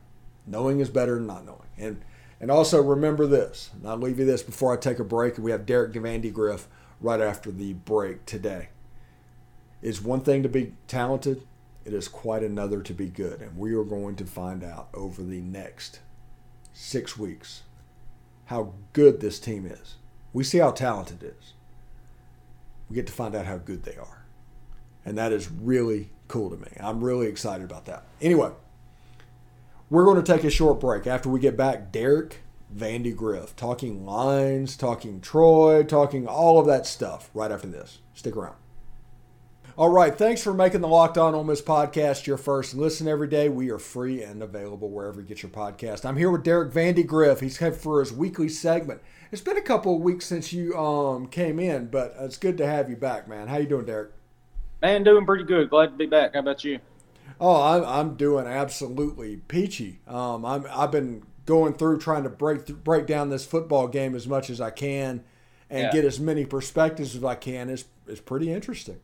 Knowing 0.46 0.78
is 0.78 0.88
better 0.88 1.16
than 1.16 1.26
not 1.26 1.44
knowing. 1.44 1.68
And 1.76 2.04
and 2.40 2.50
also 2.50 2.82
remember 2.82 3.26
this, 3.26 3.68
and 3.74 3.86
I'll 3.86 3.98
leave 3.98 4.18
you 4.18 4.24
this 4.24 4.42
before 4.42 4.72
I 4.72 4.78
take 4.78 4.98
a 4.98 5.04
break, 5.04 5.36
and 5.36 5.44
we 5.44 5.50
have 5.50 5.66
Derek 5.66 5.92
Vandergriff 5.92 6.64
right 6.98 7.20
after 7.20 7.50
the 7.50 7.74
break 7.74 8.24
today. 8.24 8.70
It's 9.82 10.00
one 10.02 10.20
thing 10.20 10.42
to 10.42 10.48
be 10.48 10.72
talented, 10.86 11.42
it 11.84 11.92
is 11.92 12.08
quite 12.08 12.42
another 12.42 12.82
to 12.82 12.94
be 12.94 13.08
good. 13.08 13.42
And 13.42 13.58
we 13.58 13.74
are 13.74 13.84
going 13.84 14.16
to 14.16 14.24
find 14.24 14.64
out 14.64 14.88
over 14.94 15.22
the 15.22 15.40
next 15.40 16.00
six 16.72 17.18
weeks 17.18 17.62
how 18.46 18.72
good 18.94 19.20
this 19.20 19.38
team 19.38 19.66
is. 19.66 19.96
We 20.32 20.44
see 20.44 20.58
how 20.58 20.70
talented 20.70 21.22
is. 21.22 21.54
We 22.88 22.96
get 22.96 23.06
to 23.06 23.12
find 23.12 23.34
out 23.34 23.46
how 23.46 23.58
good 23.58 23.84
they 23.84 23.96
are. 23.96 24.24
And 25.04 25.16
that 25.18 25.32
is 25.32 25.50
really 25.50 26.10
cool 26.28 26.50
to 26.50 26.56
me. 26.56 26.68
I'm 26.78 27.02
really 27.02 27.26
excited 27.26 27.64
about 27.64 27.86
that. 27.86 28.04
Anyway, 28.20 28.50
we're 29.88 30.04
going 30.04 30.22
to 30.22 30.32
take 30.32 30.44
a 30.44 30.50
short 30.50 30.80
break. 30.80 31.06
After 31.06 31.28
we 31.28 31.40
get 31.40 31.56
back, 31.56 31.90
Derek 31.90 32.38
Vandergriff 32.74 33.56
talking 33.56 34.04
lines, 34.06 34.76
talking 34.76 35.20
Troy, 35.20 35.82
talking 35.82 36.26
all 36.26 36.60
of 36.60 36.66
that 36.66 36.86
stuff 36.86 37.30
right 37.34 37.50
after 37.50 37.66
this. 37.66 37.98
Stick 38.14 38.36
around. 38.36 38.54
All 39.76 39.88
right. 39.88 40.16
Thanks 40.16 40.42
for 40.42 40.52
making 40.52 40.80
the 40.80 40.88
Locked 40.88 41.16
On 41.16 41.34
Ole 41.34 41.44
Miss 41.44 41.62
podcast 41.62 42.26
your 42.26 42.36
first 42.36 42.74
listen 42.74 43.08
every 43.08 43.28
day. 43.28 43.48
We 43.48 43.70
are 43.70 43.78
free 43.78 44.22
and 44.22 44.42
available 44.42 44.90
wherever 44.90 45.20
you 45.20 45.26
get 45.26 45.42
your 45.42 45.50
podcast. 45.50 46.04
I'm 46.04 46.16
here 46.16 46.30
with 46.30 46.42
Derek 46.42 46.72
Vandergriff. 46.72 47.40
He's 47.40 47.58
here 47.58 47.72
for 47.72 48.00
his 48.00 48.12
weekly 48.12 48.48
segment. 48.48 49.00
It's 49.32 49.42
been 49.42 49.56
a 49.56 49.62
couple 49.62 49.94
of 49.94 50.02
weeks 50.02 50.26
since 50.26 50.52
you 50.52 50.76
um, 50.76 51.28
came 51.28 51.60
in, 51.60 51.86
but 51.86 52.16
it's 52.18 52.36
good 52.36 52.58
to 52.58 52.66
have 52.66 52.90
you 52.90 52.96
back, 52.96 53.28
man. 53.28 53.46
How 53.46 53.58
you 53.58 53.66
doing, 53.66 53.86
Derek? 53.86 54.10
Man, 54.82 55.04
doing 55.04 55.24
pretty 55.24 55.44
good. 55.44 55.70
Glad 55.70 55.86
to 55.86 55.96
be 55.96 56.06
back. 56.06 56.34
How 56.34 56.40
about 56.40 56.64
you? 56.64 56.80
Oh, 57.40 57.62
I'm, 57.62 57.84
I'm 57.84 58.14
doing 58.16 58.46
absolutely 58.46 59.36
peachy. 59.36 60.00
Um, 60.08 60.44
I'm 60.44 60.66
I've 60.70 60.90
been 60.90 61.22
going 61.46 61.74
through 61.74 62.00
trying 62.00 62.24
to 62.24 62.28
break 62.28 62.66
break 62.82 63.06
down 63.06 63.30
this 63.30 63.46
football 63.46 63.86
game 63.86 64.14
as 64.14 64.26
much 64.26 64.50
as 64.50 64.60
I 64.60 64.70
can, 64.70 65.22
and 65.68 65.84
yeah. 65.84 65.92
get 65.92 66.04
as 66.04 66.18
many 66.18 66.44
perspectives 66.44 67.14
as 67.14 67.22
I 67.22 67.36
can. 67.36 67.70
It's 67.70 67.84
it's 68.08 68.20
pretty 68.20 68.52
interesting. 68.52 69.00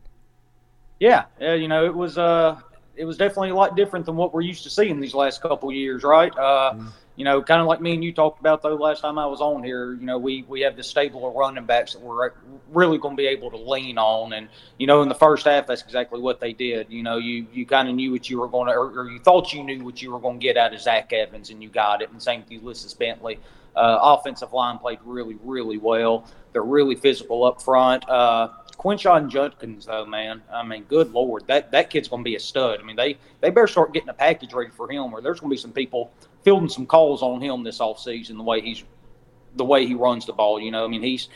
Yeah, 0.99 1.25
yeah, 1.39 1.53
you 1.53 1.67
know, 1.67 1.85
it 1.85 1.95
was 1.95 2.17
uh, 2.17 2.59
it 2.95 3.05
was 3.05 3.17
definitely 3.17 3.51
a 3.51 3.55
lot 3.55 3.77
different 3.77 4.05
than 4.05 4.17
what 4.17 4.33
we're 4.33 4.41
used 4.41 4.63
to 4.63 4.69
seeing 4.69 4.99
these 4.99 5.13
last 5.13 5.41
couple 5.41 5.71
years, 5.71 6.03
right? 6.03 6.35
Uh, 6.37 6.73
mm. 6.73 6.87
You 7.17 7.23
know, 7.23 7.41
kind 7.41 7.59
of 7.59 7.65
like 7.65 7.81
me 7.81 7.95
and 7.95 8.03
you 8.03 8.13
talked 8.13 8.39
about 8.39 8.61
though 8.61 8.75
last 8.75 9.01
time 9.01 9.17
I 9.17 9.25
was 9.25 9.41
on 9.41 9.63
here. 9.63 9.93
You 9.93 10.05
know, 10.05 10.19
we 10.19 10.43
we 10.47 10.61
have 10.61 10.75
this 10.75 10.87
stable 10.87 11.27
of 11.27 11.33
running 11.33 11.65
backs 11.65 11.93
that 11.93 12.01
we're 12.01 12.31
really 12.71 12.99
going 12.99 13.17
to 13.17 13.17
be 13.17 13.25
able 13.25 13.49
to 13.49 13.57
lean 13.57 13.97
on, 13.97 14.33
and 14.33 14.47
you 14.77 14.85
know, 14.85 15.01
in 15.01 15.09
the 15.09 15.15
first 15.15 15.45
half, 15.45 15.65
that's 15.65 15.81
exactly 15.81 16.21
what 16.21 16.39
they 16.39 16.53
did. 16.53 16.91
You 16.91 17.01
know, 17.01 17.17
you 17.17 17.47
you 17.51 17.65
kind 17.65 17.89
of 17.89 17.95
knew 17.95 18.11
what 18.11 18.29
you 18.29 18.39
were 18.39 18.47
going 18.47 18.67
to, 18.67 18.73
or, 18.73 18.99
or, 18.99 19.09
you 19.09 19.17
thought 19.17 19.51
you 19.51 19.63
knew 19.63 19.83
what 19.83 19.99
you 19.99 20.11
were 20.11 20.19
going 20.19 20.39
to 20.39 20.43
get 20.43 20.57
out 20.57 20.75
of 20.75 20.79
Zach 20.79 21.11
Evans, 21.11 21.49
and 21.49 21.63
you 21.63 21.69
got 21.69 22.03
it. 22.03 22.11
And 22.11 22.21
same 22.21 22.41
with 22.41 22.51
Ulysses 22.51 22.93
Bentley. 22.93 23.39
Uh, 23.75 23.97
offensive 23.99 24.53
line 24.53 24.77
played 24.77 24.99
really, 25.03 25.37
really 25.43 25.79
well. 25.79 26.25
They're 26.53 26.61
really 26.63 26.95
physical 26.95 27.43
up 27.45 27.61
front. 27.61 28.07
Uh, 28.07 28.49
Quinshon 28.77 29.29
Judkins, 29.29 29.87
though, 29.87 30.05
man, 30.05 30.43
I 30.53 30.63
mean, 30.63 30.83
good 30.83 31.11
lord, 31.11 31.47
that 31.47 31.71
that 31.71 31.89
kid's 31.89 32.07
going 32.07 32.23
to 32.23 32.23
be 32.23 32.35
a 32.35 32.39
stud. 32.39 32.79
I 32.79 32.83
mean, 32.83 32.95
they 32.95 33.17
they 33.41 33.49
better 33.49 33.67
start 33.67 33.93
getting 33.93 34.09
a 34.09 34.13
package 34.13 34.53
ready 34.53 34.69
for 34.69 34.89
him, 34.91 35.13
or 35.13 35.21
there's 35.21 35.39
going 35.39 35.49
to 35.49 35.55
be 35.55 35.59
some 35.59 35.71
people 35.71 36.11
fielding 36.47 36.69
some 36.69 36.85
calls 36.85 37.21
on 37.21 37.41
him 37.41 37.61
this 37.61 37.79
offseason 37.79 38.37
the 38.37 38.43
way 38.43 38.61
he's 38.61 38.85
the 39.57 39.65
way 39.65 39.85
he 39.85 39.95
runs 39.95 40.25
the 40.25 40.31
ball. 40.31 40.61
You 40.61 40.71
know, 40.71 40.85
I 40.85 40.87
mean, 40.87 41.03
he's 41.03 41.27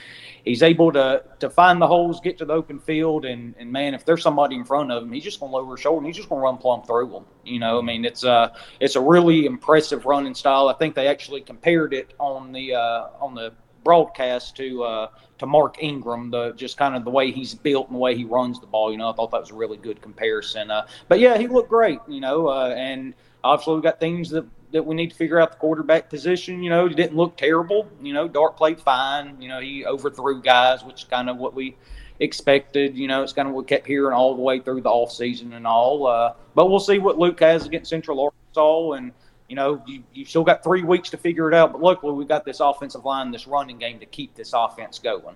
he's 0.45 0.63
able 0.63 0.89
to 0.93 1.21
to 1.39 1.49
find 1.49 1.81
the 1.81 1.87
holes, 1.87 2.21
get 2.21 2.37
to 2.37 2.45
the 2.45 2.53
open 2.53 2.79
field, 2.79 3.25
and 3.25 3.53
and 3.59 3.69
man, 3.69 3.93
if 3.93 4.05
there's 4.05 4.23
somebody 4.23 4.55
in 4.55 4.63
front 4.63 4.89
of 4.89 5.03
him, 5.03 5.11
he's 5.11 5.25
just 5.25 5.39
to 5.39 5.45
lower 5.45 5.75
his 5.75 5.81
shoulder 5.81 5.97
and 5.97 6.07
he's 6.07 6.15
just 6.15 6.29
to 6.29 6.35
run 6.35 6.57
plumb 6.57 6.83
through 6.83 7.09
them. 7.09 7.25
You 7.43 7.59
know, 7.59 7.77
I 7.77 7.81
mean, 7.81 8.05
it's 8.05 8.23
a 8.23 8.53
it's 8.79 8.95
a 8.95 9.01
really 9.01 9.45
impressive 9.45 10.05
running 10.05 10.33
style. 10.33 10.69
I 10.69 10.75
think 10.75 10.95
they 10.95 11.09
actually 11.09 11.41
compared 11.41 11.93
it 11.93 12.13
on 12.17 12.53
the 12.53 12.75
uh, 12.75 13.07
on 13.19 13.35
the 13.35 13.51
broadcast 13.83 14.55
to 14.57 14.83
uh, 14.83 15.07
to 15.39 15.45
Mark 15.45 15.83
Ingram, 15.83 16.31
the 16.31 16.53
just 16.53 16.77
kind 16.77 16.95
of 16.95 17.03
the 17.03 17.11
way 17.11 17.31
he's 17.31 17.53
built 17.53 17.87
and 17.87 17.95
the 17.95 17.99
way 17.99 18.15
he 18.15 18.23
runs 18.23 18.61
the 18.61 18.67
ball. 18.67 18.93
You 18.93 18.97
know, 18.97 19.09
I 19.09 19.13
thought 19.13 19.31
that 19.31 19.41
was 19.41 19.51
a 19.51 19.55
really 19.55 19.77
good 19.77 20.01
comparison. 20.01 20.71
Uh, 20.71 20.87
but 21.09 21.19
yeah, 21.19 21.37
he 21.37 21.49
looked 21.49 21.67
great. 21.67 21.99
You 22.07 22.21
know, 22.21 22.47
uh, 22.47 22.73
and 22.77 23.13
obviously 23.43 23.75
we 23.75 23.81
got 23.81 23.99
things 23.99 24.29
that 24.29 24.45
that 24.71 24.85
we 24.85 24.95
need 24.95 25.09
to 25.11 25.15
figure 25.15 25.39
out 25.39 25.51
the 25.51 25.57
quarterback 25.57 26.09
position. 26.09 26.63
You 26.63 26.69
know, 26.69 26.87
he 26.87 26.95
didn't 26.95 27.15
look 27.17 27.37
terrible. 27.37 27.89
You 28.01 28.13
know, 28.13 28.27
Dart 28.27 28.57
played 28.57 28.79
fine. 28.79 29.41
You 29.41 29.49
know, 29.49 29.59
he 29.59 29.85
overthrew 29.85 30.41
guys, 30.41 30.83
which 30.83 31.01
is 31.01 31.03
kind 31.05 31.29
of 31.29 31.37
what 31.37 31.53
we 31.53 31.75
expected. 32.19 32.97
You 32.97 33.07
know, 33.07 33.23
it's 33.23 33.33
kind 33.33 33.47
of 33.47 33.53
what 33.53 33.65
we 33.65 33.67
kept 33.67 33.87
hearing 33.87 34.13
all 34.13 34.35
the 34.35 34.41
way 34.41 34.59
through 34.59 34.81
the 34.81 34.89
off 34.89 35.11
season 35.11 35.53
and 35.53 35.67
all. 35.67 36.07
Uh, 36.07 36.33
but 36.55 36.69
we'll 36.69 36.79
see 36.79 36.99
what 36.99 37.17
Luke 37.17 37.39
has 37.39 37.65
against 37.65 37.89
Central 37.89 38.21
Arkansas 38.21 38.91
and 38.93 39.11
you 39.51 39.55
know, 39.55 39.83
you, 39.85 40.01
you 40.13 40.23
still 40.23 40.45
got 40.45 40.63
three 40.63 40.81
weeks 40.81 41.09
to 41.09 41.17
figure 41.17 41.49
it 41.49 41.53
out. 41.53 41.73
But 41.73 41.81
luckily, 41.81 42.13
we've 42.13 42.25
got 42.25 42.45
this 42.45 42.61
offensive 42.61 43.03
line, 43.03 43.31
this 43.31 43.47
running 43.47 43.77
game 43.77 43.99
to 43.99 44.05
keep 44.05 44.33
this 44.33 44.53
offense 44.53 44.97
going. 44.97 45.35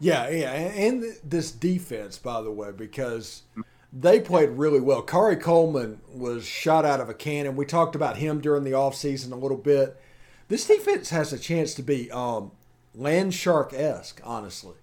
Yeah, 0.00 0.30
yeah, 0.30 0.52
and 0.52 1.04
this 1.22 1.52
defense, 1.52 2.16
by 2.16 2.40
the 2.40 2.50
way, 2.50 2.72
because 2.72 3.42
they 3.92 4.20
played 4.20 4.50
really 4.50 4.80
well. 4.80 5.02
Khari 5.02 5.40
Coleman 5.40 6.00
was 6.12 6.44
shot 6.44 6.84
out 6.84 7.00
of 7.00 7.08
a 7.08 7.14
cannon. 7.14 7.56
We 7.56 7.66
talked 7.66 7.94
about 7.94 8.16
him 8.16 8.40
during 8.40 8.64
the 8.64 8.72
offseason 8.72 9.32
a 9.32 9.36
little 9.36 9.56
bit. 9.56 10.00
This 10.48 10.66
defense 10.66 11.10
has 11.10 11.32
a 11.32 11.38
chance 11.38 11.74
to 11.74 11.82
be 11.82 12.10
um, 12.10 12.52
land 12.94 13.34
shark 13.34 13.72
esque, 13.72 14.20
honestly. 14.24 14.74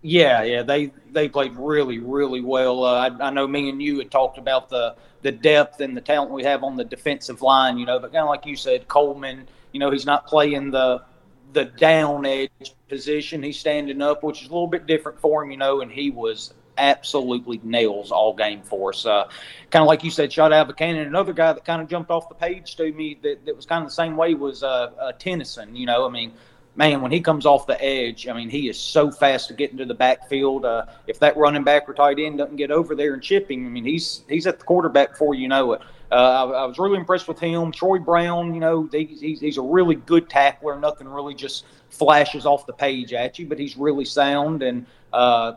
Yeah, 0.00 0.44
yeah, 0.44 0.62
they 0.62 0.92
they 1.10 1.28
played 1.28 1.56
really, 1.56 1.98
really 1.98 2.40
well. 2.40 2.84
Uh, 2.84 3.08
I, 3.08 3.26
I 3.26 3.30
know 3.30 3.48
me 3.48 3.68
and 3.68 3.82
you 3.82 3.98
had 3.98 4.10
talked 4.10 4.38
about 4.38 4.68
the 4.68 4.94
the 5.22 5.32
depth 5.32 5.80
and 5.80 5.96
the 5.96 6.00
talent 6.00 6.30
we 6.30 6.44
have 6.44 6.62
on 6.62 6.76
the 6.76 6.84
defensive 6.84 7.42
line, 7.42 7.78
you 7.78 7.86
know. 7.86 7.98
But 7.98 8.12
kind 8.12 8.22
of 8.22 8.28
like 8.28 8.46
you 8.46 8.54
said, 8.54 8.86
Coleman, 8.86 9.48
you 9.72 9.80
know, 9.80 9.90
he's 9.90 10.06
not 10.06 10.26
playing 10.26 10.70
the 10.70 11.02
the 11.52 11.64
down 11.64 12.26
edge 12.26 12.74
position. 12.88 13.42
He's 13.42 13.58
standing 13.58 14.00
up, 14.00 14.22
which 14.22 14.42
is 14.42 14.48
a 14.48 14.52
little 14.52 14.68
bit 14.68 14.86
different 14.86 15.20
for 15.20 15.42
him, 15.42 15.50
you 15.50 15.56
know. 15.56 15.80
And 15.80 15.90
he 15.90 16.10
was 16.10 16.54
absolutely 16.78 17.60
nails 17.62 18.10
all 18.10 18.34
game 18.34 18.62
for 18.62 18.90
us. 18.90 19.04
Uh, 19.04 19.28
kind 19.70 19.82
of 19.82 19.88
like 19.88 20.02
you 20.04 20.10
said, 20.10 20.32
shot 20.32 20.52
out 20.52 20.62
of 20.62 20.70
a 20.70 20.72
cannon. 20.72 21.06
Another 21.06 21.32
guy 21.32 21.52
that 21.52 21.64
kind 21.64 21.82
of 21.82 21.88
jumped 21.88 22.10
off 22.10 22.28
the 22.28 22.34
page 22.34 22.76
to 22.76 22.92
me 22.92 23.18
that, 23.22 23.44
that 23.44 23.54
was 23.54 23.66
kind 23.66 23.82
of 23.84 23.90
the 23.90 23.94
same 23.94 24.16
way 24.16 24.34
was 24.34 24.62
uh, 24.62 24.90
uh, 24.98 25.12
Tennyson. 25.12 25.76
You 25.76 25.86
know, 25.86 26.06
I 26.06 26.10
mean, 26.10 26.32
man, 26.76 27.02
when 27.02 27.10
he 27.10 27.20
comes 27.20 27.44
off 27.44 27.66
the 27.66 27.82
edge, 27.84 28.28
I 28.28 28.32
mean, 28.32 28.48
he 28.48 28.68
is 28.68 28.78
so 28.78 29.10
fast 29.10 29.48
to 29.48 29.54
get 29.54 29.72
into 29.72 29.84
the 29.84 29.94
backfield. 29.94 30.64
Uh, 30.64 30.86
if 31.06 31.18
that 31.18 31.36
running 31.36 31.64
back 31.64 31.88
or 31.88 31.94
tight 31.94 32.18
end 32.18 32.38
doesn't 32.38 32.56
get 32.56 32.70
over 32.70 32.94
there 32.94 33.14
and 33.14 33.22
chip 33.22 33.50
him, 33.50 33.66
I 33.66 33.68
mean, 33.68 33.84
he's 33.84 34.22
he's 34.28 34.46
at 34.46 34.58
the 34.58 34.64
quarterback 34.64 35.10
before 35.10 35.34
you 35.34 35.48
know 35.48 35.72
it. 35.72 35.82
Uh, 36.10 36.14
I, 36.14 36.42
I, 36.62 36.64
was 36.64 36.78
really 36.78 36.96
impressed 36.96 37.28
with 37.28 37.38
him. 37.38 37.70
Troy 37.70 37.98
Brown, 37.98 38.54
you 38.54 38.60
know, 38.60 38.88
he's, 38.90 39.20
he's 39.20 39.58
a 39.58 39.62
really 39.62 39.96
good 39.96 40.30
tackler. 40.30 40.78
Nothing 40.80 41.06
really 41.06 41.34
just 41.34 41.66
flashes 41.90 42.46
off 42.46 42.64
the 42.64 42.72
page 42.72 43.12
at 43.12 43.38
you, 43.38 43.46
but 43.46 43.58
he's 43.58 43.76
really 43.76 44.06
sound. 44.06 44.62
And 44.62 44.86
uh, 45.12 45.52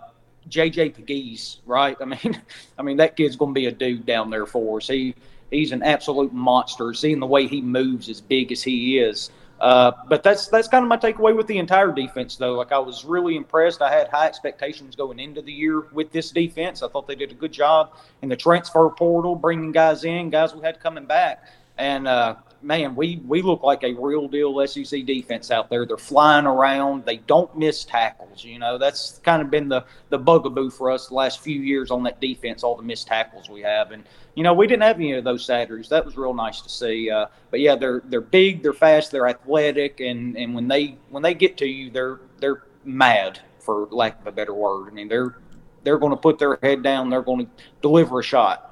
JJ 0.50 0.96
Pegues, 0.96 1.58
right? 1.66 1.98
I 2.00 2.06
mean, 2.06 2.42
I 2.78 2.82
mean 2.82 2.98
that 2.98 3.16
kid's 3.16 3.36
going 3.36 3.54
to 3.54 3.60
be 3.60 3.68
a 3.68 3.72
dude 3.72 4.06
down 4.06 4.30
there 4.30 4.46
for 4.46 4.78
us. 4.78 4.88
He 4.88 5.16
he's 5.50 5.72
an 5.72 5.84
absolute 5.84 6.34
monster. 6.34 6.94
Seeing 6.94 7.20
the 7.20 7.28
way 7.28 7.48
he 7.48 7.62
moves, 7.62 8.10
as 8.10 8.22
big 8.22 8.52
as 8.52 8.64
he 8.64 9.00
is. 9.00 9.32
Uh, 9.62 9.92
but 10.10 10.24
that's 10.24 10.48
that's 10.48 10.68
kind 10.68 10.84
of 10.84 10.90
my 10.90 10.98
takeaway 10.98 11.38
with 11.38 11.46
the 11.46 11.60
entire 11.60 11.92
defense, 11.92 12.36
though. 12.36 12.56
Like 12.56 12.72
I 12.72 12.80
was 12.80 13.06
really 13.06 13.36
impressed. 13.36 13.84
I 13.84 13.92
had 13.92 14.08
high 14.08 14.26
expectations 14.26 14.96
going 14.96 15.20
into 15.20 15.44
the 15.44 15.54
year 15.54 15.82
with 15.92 16.12
this 16.12 16.32
defense. 16.32 16.82
I 16.82 16.88
thought 16.88 17.08
they 17.08 17.14
did 17.14 17.30
a 17.30 17.36
good 17.36 17.52
job 17.52 17.94
in 18.24 18.30
the 18.30 18.36
transfer 18.36 18.90
portal, 18.90 19.36
bringing 19.36 19.72
guys 19.72 20.04
in, 20.04 20.32
guys 20.32 20.56
we 20.56 20.62
had 20.62 20.80
coming 20.80 21.06
back, 21.06 21.46
and 21.82 22.08
uh, 22.08 22.36
man, 22.62 22.96
we 22.96 23.22
we 23.26 23.42
look 23.42 23.64
like 23.64 23.84
a 23.84 23.94
real 23.94 24.28
deal 24.28 24.66
SEC 24.68 25.04
defense 25.06 25.50
out 25.50 25.70
there. 25.70 25.86
They're 25.86 25.98
flying 25.98 26.46
around. 26.46 27.06
They 27.06 27.18
don't 27.18 27.56
miss 27.58 27.84
tackles. 27.84 28.44
You 28.44 28.60
know, 28.60 28.78
that's 28.78 29.20
kind 29.24 29.42
of 29.42 29.50
been 29.50 29.68
the 29.68 29.84
the 30.10 30.20
bugaboo 30.20 30.70
for 30.70 30.92
us 30.92 31.08
the 31.08 31.16
last 31.16 31.40
few 31.40 31.60
years 31.60 31.90
on 31.90 32.04
that 32.04 32.22
defense. 32.22 32.64
All 32.64 32.76
the 32.76 32.84
missed 32.84 33.08
tackles 33.08 33.50
we 33.50 33.62
have, 33.62 33.92
and 33.92 34.04
you 34.36 34.44
know, 34.44 34.54
we 34.54 34.68
didn't 34.68 34.84
have 34.84 34.98
any 34.98 35.14
of 35.14 35.24
those 35.24 35.44
Saturdays. 35.44 35.90
That 35.90 36.06
was 36.06 36.16
real 36.18 36.36
nice 36.36 36.62
to 36.62 36.70
see. 36.70 37.10
Uh, 37.10 37.26
but 37.50 37.60
yeah, 37.60 37.76
they're 37.76 38.04
they're 38.06 38.22
big, 38.22 38.62
they're 38.62 38.74
fast, 38.74 39.12
they're 39.12 39.28
athletic, 39.28 40.00
and 40.00 40.38
and 40.38 40.54
when 40.54 40.68
they 40.68 40.98
when 41.10 41.24
they 41.24 41.34
get 41.34 41.58
to 41.58 41.66
you, 41.66 41.90
they're 41.90 42.20
they're 42.40 42.64
mad 42.86 43.40
for 43.60 43.88
lack 43.92 44.20
of 44.22 44.28
a 44.28 44.32
better 44.32 44.54
word. 44.54 44.88
I 44.88 44.92
mean, 44.92 45.08
they're 45.08 45.36
they're 45.84 45.98
going 45.98 46.12
to 46.12 46.18
put 46.18 46.38
their 46.38 46.60
head 46.62 46.84
down. 46.84 47.10
They're 47.10 47.24
going 47.24 47.48
to 47.48 47.52
deliver 47.82 48.20
a 48.20 48.24
shot. 48.24 48.71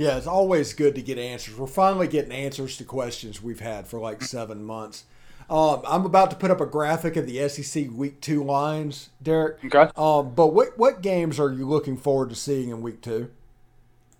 Yeah, 0.00 0.16
it's 0.16 0.26
always 0.26 0.72
good 0.72 0.94
to 0.94 1.02
get 1.02 1.18
answers. 1.18 1.58
We're 1.58 1.66
finally 1.66 2.08
getting 2.08 2.32
answers 2.32 2.78
to 2.78 2.84
questions 2.84 3.42
we've 3.42 3.60
had 3.60 3.86
for 3.86 4.00
like 4.00 4.22
seven 4.22 4.64
months. 4.64 5.04
Um, 5.50 5.82
I'm 5.86 6.06
about 6.06 6.30
to 6.30 6.36
put 6.36 6.50
up 6.50 6.58
a 6.58 6.64
graphic 6.64 7.16
of 7.16 7.26
the 7.26 7.46
SEC 7.50 7.88
Week 7.92 8.18
Two 8.22 8.42
lines, 8.42 9.10
Derek. 9.22 9.62
Okay. 9.62 9.90
Um, 9.98 10.32
but 10.34 10.54
what 10.54 10.78
what 10.78 11.02
games 11.02 11.38
are 11.38 11.52
you 11.52 11.68
looking 11.68 11.98
forward 11.98 12.30
to 12.30 12.34
seeing 12.34 12.70
in 12.70 12.80
Week 12.80 13.02
Two? 13.02 13.30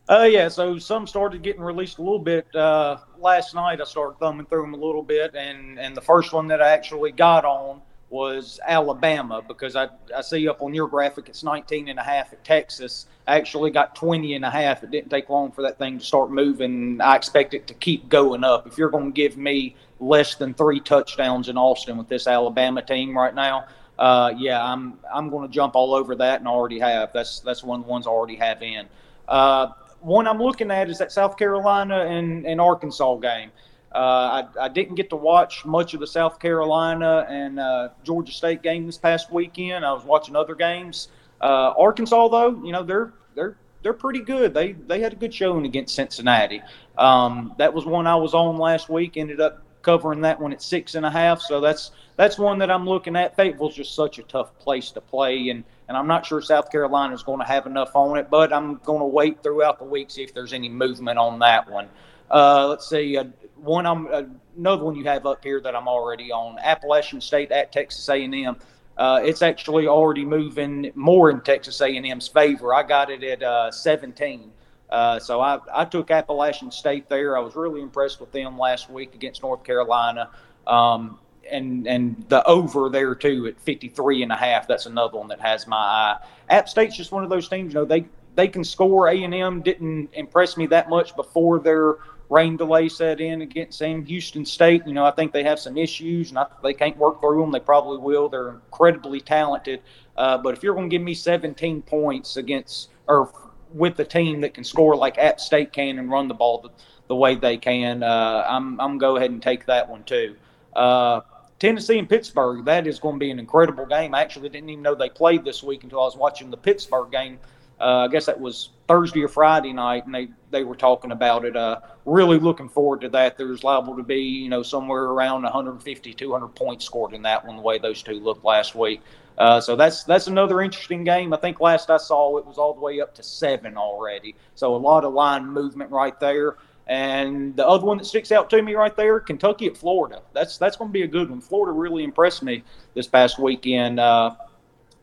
Uh, 0.06 0.28
yeah. 0.30 0.48
So 0.48 0.78
some 0.78 1.06
started 1.06 1.40
getting 1.42 1.62
released 1.62 1.96
a 1.96 2.02
little 2.02 2.18
bit 2.18 2.54
uh, 2.54 2.98
last 3.18 3.54
night. 3.54 3.80
I 3.80 3.84
started 3.84 4.18
thumbing 4.18 4.44
through 4.44 4.60
them 4.60 4.74
a 4.74 4.84
little 4.84 5.02
bit, 5.02 5.34
and 5.34 5.80
and 5.80 5.96
the 5.96 6.02
first 6.02 6.34
one 6.34 6.46
that 6.48 6.60
I 6.60 6.72
actually 6.72 7.12
got 7.12 7.46
on 7.46 7.80
was 8.10 8.58
Alabama 8.66 9.40
because 9.46 9.76
I, 9.76 9.88
I 10.14 10.20
see 10.20 10.48
up 10.48 10.62
on 10.62 10.74
your 10.74 10.88
graphic 10.88 11.28
it's 11.28 11.44
19 11.44 11.88
and 11.88 11.98
a 11.98 12.02
half 12.02 12.32
at 12.32 12.44
Texas. 12.44 13.06
I 13.26 13.36
actually 13.36 13.70
got 13.70 13.94
20 13.94 14.34
and 14.34 14.44
a 14.44 14.50
half. 14.50 14.82
It 14.82 14.90
didn't 14.90 15.10
take 15.10 15.28
long 15.28 15.52
for 15.52 15.62
that 15.62 15.78
thing 15.78 15.98
to 16.00 16.04
start 16.04 16.30
moving. 16.30 17.00
I 17.00 17.14
expect 17.16 17.54
it 17.54 17.68
to 17.68 17.74
keep 17.74 18.08
going 18.08 18.42
up. 18.42 18.66
If 18.66 18.76
you're 18.76 18.90
going 18.90 19.12
to 19.12 19.16
give 19.16 19.36
me 19.36 19.76
less 20.00 20.34
than 20.34 20.54
three 20.54 20.80
touchdowns 20.80 21.48
in 21.48 21.56
Austin 21.56 21.96
with 21.96 22.08
this 22.08 22.26
Alabama 22.26 22.82
team 22.82 23.16
right 23.16 23.34
now, 23.34 23.66
uh, 23.98 24.32
yeah, 24.36 24.64
I'm 24.64 24.98
I'm 25.12 25.28
going 25.30 25.46
to 25.46 25.52
jump 25.52 25.76
all 25.76 25.94
over 25.94 26.16
that 26.16 26.40
and 26.40 26.48
already 26.48 26.80
have. 26.80 27.12
That's 27.12 27.40
that's 27.40 27.62
one 27.62 27.80
of 27.80 27.86
the 27.86 27.90
ones 27.90 28.06
I 28.06 28.10
already 28.10 28.36
have 28.36 28.62
in. 28.62 28.88
Uh, 29.28 29.68
one 30.00 30.26
I'm 30.26 30.38
looking 30.38 30.70
at 30.70 30.88
is 30.88 30.98
that 30.98 31.12
South 31.12 31.36
Carolina 31.36 32.06
and, 32.06 32.46
and 32.46 32.60
Arkansas 32.60 33.16
game. 33.16 33.52
Uh, 33.92 34.44
I, 34.59 34.64
I, 34.66 34.68
didn't 34.68 34.94
get 34.94 35.11
to 35.11 35.16
watch 35.16 35.64
much 35.64 35.94
of 35.94 36.00
the 36.00 36.07
South 36.07 36.38
Carolina 36.38 37.26
and 37.29 37.59
uh, 37.59 37.88
Georgia 38.05 38.31
State 38.31 38.62
game 38.62 38.87
this 38.87 38.98
past 38.98 39.33
weekend. 39.33 39.85
I 39.85 39.92
was 39.92 40.05
watching 40.05 40.37
other 40.37 40.55
games. 40.55 41.09
Uh, 41.40 41.74
Arkansas, 41.76 42.29
though, 42.29 42.62
you 42.62 42.70
know 42.70 42.85
they're 42.85 43.12
they're 43.35 43.57
they're 43.83 43.92
pretty 43.92 44.20
good. 44.20 44.55
They 44.55 44.72
they 44.72 45.00
had 45.00 45.14
a 45.14 45.16
good 45.16 45.35
showing 45.35 45.66
against 45.66 45.96
Cincinnati. 45.96 46.62
Um, 46.98 47.55
that 47.59 47.74
was 47.74 47.85
one 47.85 48.07
I 48.07 48.14
was 48.14 48.33
on 48.33 48.59
last 48.59 48.88
week. 48.88 49.16
Ended 49.16 49.40
up 49.40 49.64
covering 49.83 50.20
that 50.20 50.40
one 50.40 50.53
at 50.53 50.62
six 50.62 50.94
and 50.94 51.07
a 51.07 51.11
half. 51.11 51.40
So 51.40 51.61
that's 51.61 51.90
that's 52.16 52.38
one 52.38 52.59
that 52.59 52.70
I'm 52.70 52.87
looking 52.88 53.16
at. 53.16 53.37
Fayetteville's 53.37 53.74
just 53.74 53.94
such 53.94 54.18
a 54.18 54.22
tough 54.22 54.57
place 54.59 54.90
to 54.92 55.00
play, 55.00 55.48
and 55.48 55.64
and 55.88 55.96
I'm 55.96 56.07
not 56.07 56.26
sure 56.26 56.40
South 56.40 56.70
Carolina 56.70 57.14
is 57.14 57.22
going 57.22 57.40
to 57.40 57.46
have 57.46 57.66
enough 57.66 57.96
on 57.96 58.18
it, 58.18 58.31
but 58.31 58.53
I'm 58.53 58.76
going 58.85 59.00
to 59.00 59.07
wait 59.07 59.42
throughout 59.42 59.79
the 59.79 59.85
week 59.85 60.11
see 60.11 60.22
if 60.22 60.35
there's 60.35 60.53
any 60.53 60.68
movement 60.68 61.18
on 61.18 61.38
that 61.40 61.68
one. 61.70 61.88
Uh, 62.30 62.68
let's 62.68 62.88
see, 62.88 63.16
uh, 63.16 63.24
one 63.56 63.86
I'm 63.86 64.06
uh, 64.06 64.22
another 64.56 64.84
one 64.84 64.96
you 64.96 65.04
have 65.04 65.26
up 65.26 65.42
here 65.42 65.60
that 65.60 65.74
I'm 65.74 65.88
already 65.88 66.30
on. 66.30 66.58
Appalachian 66.58 67.20
State 67.20 67.50
at 67.50 67.72
Texas 67.72 68.08
A&M. 68.08 68.56
Uh, 68.96 69.20
it's 69.24 69.42
actually 69.42 69.86
already 69.86 70.24
moving 70.24 70.92
more 70.94 71.30
in 71.30 71.40
Texas 71.40 71.80
A&M's 71.80 72.28
favor. 72.28 72.74
I 72.74 72.82
got 72.82 73.10
it 73.10 73.22
at 73.22 73.42
uh, 73.42 73.70
17. 73.70 74.52
Uh, 74.90 75.18
so 75.18 75.40
I, 75.40 75.58
I 75.72 75.84
took 75.84 76.10
Appalachian 76.10 76.70
State 76.70 77.08
there. 77.08 77.36
I 77.36 77.40
was 77.40 77.56
really 77.56 77.80
impressed 77.80 78.20
with 78.20 78.32
them 78.32 78.58
last 78.58 78.90
week 78.90 79.14
against 79.14 79.42
North 79.42 79.64
Carolina. 79.64 80.28
Um, 80.66 81.18
and 81.50 81.86
and 81.88 82.24
the 82.28 82.46
over 82.46 82.88
there 82.88 83.14
too 83.14 83.46
at 83.46 83.60
53 83.60 84.22
and 84.22 84.32
a 84.32 84.36
half. 84.36 84.68
That's 84.68 84.86
another 84.86 85.18
one 85.18 85.28
that 85.28 85.40
has 85.40 85.66
my 85.66 85.76
eye. 85.76 86.18
App 86.48 86.68
State's 86.68 86.96
just 86.96 87.12
one 87.12 87.24
of 87.24 87.30
those 87.30 87.48
teams. 87.48 87.72
You 87.72 87.80
know, 87.80 87.84
they 87.84 88.04
they 88.34 88.48
can 88.48 88.62
score. 88.62 89.08
A 89.08 89.22
and 89.24 89.34
M 89.34 89.60
didn't 89.62 90.10
impress 90.12 90.56
me 90.56 90.66
that 90.66 90.88
much 90.88 91.16
before 91.16 91.58
their 91.58 91.96
rain 92.30 92.56
delay 92.56 92.88
set 92.88 93.20
in 93.20 93.42
against 93.42 93.78
Sam 93.78 94.04
Houston 94.06 94.46
State. 94.46 94.86
You 94.86 94.94
know, 94.94 95.04
I 95.04 95.10
think 95.10 95.32
they 95.32 95.42
have 95.42 95.58
some 95.58 95.76
issues, 95.76 96.30
and 96.30 96.38
I, 96.38 96.46
they 96.62 96.72
can't 96.72 96.96
work 96.96 97.20
through 97.20 97.40
them. 97.40 97.50
They 97.50 97.60
probably 97.60 97.98
will. 97.98 98.28
They're 98.28 98.50
incredibly 98.50 99.20
talented. 99.20 99.82
Uh, 100.16 100.38
but 100.38 100.56
if 100.56 100.62
you're 100.62 100.74
going 100.74 100.88
to 100.88 100.94
give 100.94 101.02
me 101.02 101.12
17 101.12 101.82
points 101.82 102.36
against 102.36 102.90
or 103.08 103.30
with 103.74 103.98
a 103.98 104.04
team 104.04 104.40
that 104.40 104.54
can 104.54 104.64
score 104.64 104.96
like 104.96 105.18
App 105.18 105.40
State 105.40 105.72
can 105.72 105.98
and 105.98 106.10
run 106.10 106.28
the 106.28 106.34
ball 106.34 106.60
the, 106.60 106.70
the 107.08 107.16
way 107.16 107.34
they 107.34 107.56
can, 107.56 108.02
uh, 108.02 108.44
I'm 108.48 108.80
I'm 108.80 108.98
go 108.98 109.16
ahead 109.16 109.30
and 109.30 109.42
take 109.42 109.66
that 109.66 109.88
one 109.88 110.04
too. 110.04 110.36
Uh, 110.74 111.20
Tennessee 111.58 111.98
and 111.98 112.08
Pittsburgh, 112.08 112.64
that 112.64 112.86
is 112.86 112.98
going 112.98 113.16
to 113.16 113.18
be 113.18 113.30
an 113.30 113.38
incredible 113.38 113.84
game. 113.84 114.14
I 114.14 114.22
actually 114.22 114.48
didn't 114.48 114.70
even 114.70 114.82
know 114.82 114.94
they 114.94 115.10
played 115.10 115.44
this 115.44 115.62
week 115.62 115.82
until 115.84 116.00
I 116.00 116.04
was 116.04 116.16
watching 116.16 116.50
the 116.50 116.56
Pittsburgh 116.56 117.10
game. 117.10 117.38
Uh, 117.80 118.04
I 118.04 118.08
guess 118.08 118.26
that 118.26 118.38
was 118.38 118.70
Thursday 118.86 119.22
or 119.22 119.28
Friday 119.28 119.72
night, 119.72 120.04
and 120.04 120.14
they, 120.14 120.28
they 120.50 120.64
were 120.64 120.74
talking 120.74 121.12
about 121.12 121.44
it. 121.44 121.56
Uh, 121.56 121.80
really 122.04 122.38
looking 122.38 122.68
forward 122.68 123.00
to 123.00 123.08
that. 123.10 123.38
There's 123.38 123.64
liable 123.64 123.96
to 123.96 124.02
be, 124.02 124.20
you 124.20 124.48
know, 124.48 124.62
somewhere 124.62 125.04
around 125.04 125.42
150, 125.42 126.12
200 126.12 126.48
points 126.48 126.84
scored 126.84 127.14
in 127.14 127.22
that 127.22 127.44
one, 127.44 127.56
the 127.56 127.62
way 127.62 127.78
those 127.78 128.02
two 128.02 128.20
looked 128.20 128.44
last 128.44 128.74
week. 128.74 129.00
Uh, 129.38 129.58
so 129.58 129.74
that's 129.74 130.04
that's 130.04 130.26
another 130.26 130.60
interesting 130.60 131.02
game. 131.02 131.32
I 131.32 131.38
think 131.38 131.60
last 131.60 131.88
I 131.88 131.96
saw 131.96 132.36
it 132.36 132.44
was 132.44 132.58
all 132.58 132.74
the 132.74 132.80
way 132.80 133.00
up 133.00 133.14
to 133.14 133.22
seven 133.22 133.78
already. 133.78 134.34
So 134.54 134.74
a 134.74 134.76
lot 134.76 135.04
of 135.04 135.14
line 135.14 135.46
movement 135.46 135.90
right 135.90 136.18
there. 136.20 136.58
And 136.86 137.56
the 137.56 137.66
other 137.66 137.86
one 137.86 137.98
that 137.98 138.04
sticks 138.04 138.32
out 138.32 138.50
to 138.50 138.60
me 138.60 138.74
right 138.74 138.94
there, 138.94 139.20
Kentucky 139.20 139.66
at 139.66 139.76
Florida. 139.78 140.20
That's 140.34 140.58
that's 140.58 140.76
going 140.76 140.90
to 140.90 140.92
be 140.92 141.02
a 141.02 141.08
good 141.08 141.30
one. 141.30 141.40
Florida 141.40 141.72
really 141.72 142.04
impressed 142.04 142.42
me 142.42 142.64
this 142.94 143.06
past 143.06 143.38
weekend. 143.38 143.98
Uh, 143.98 144.34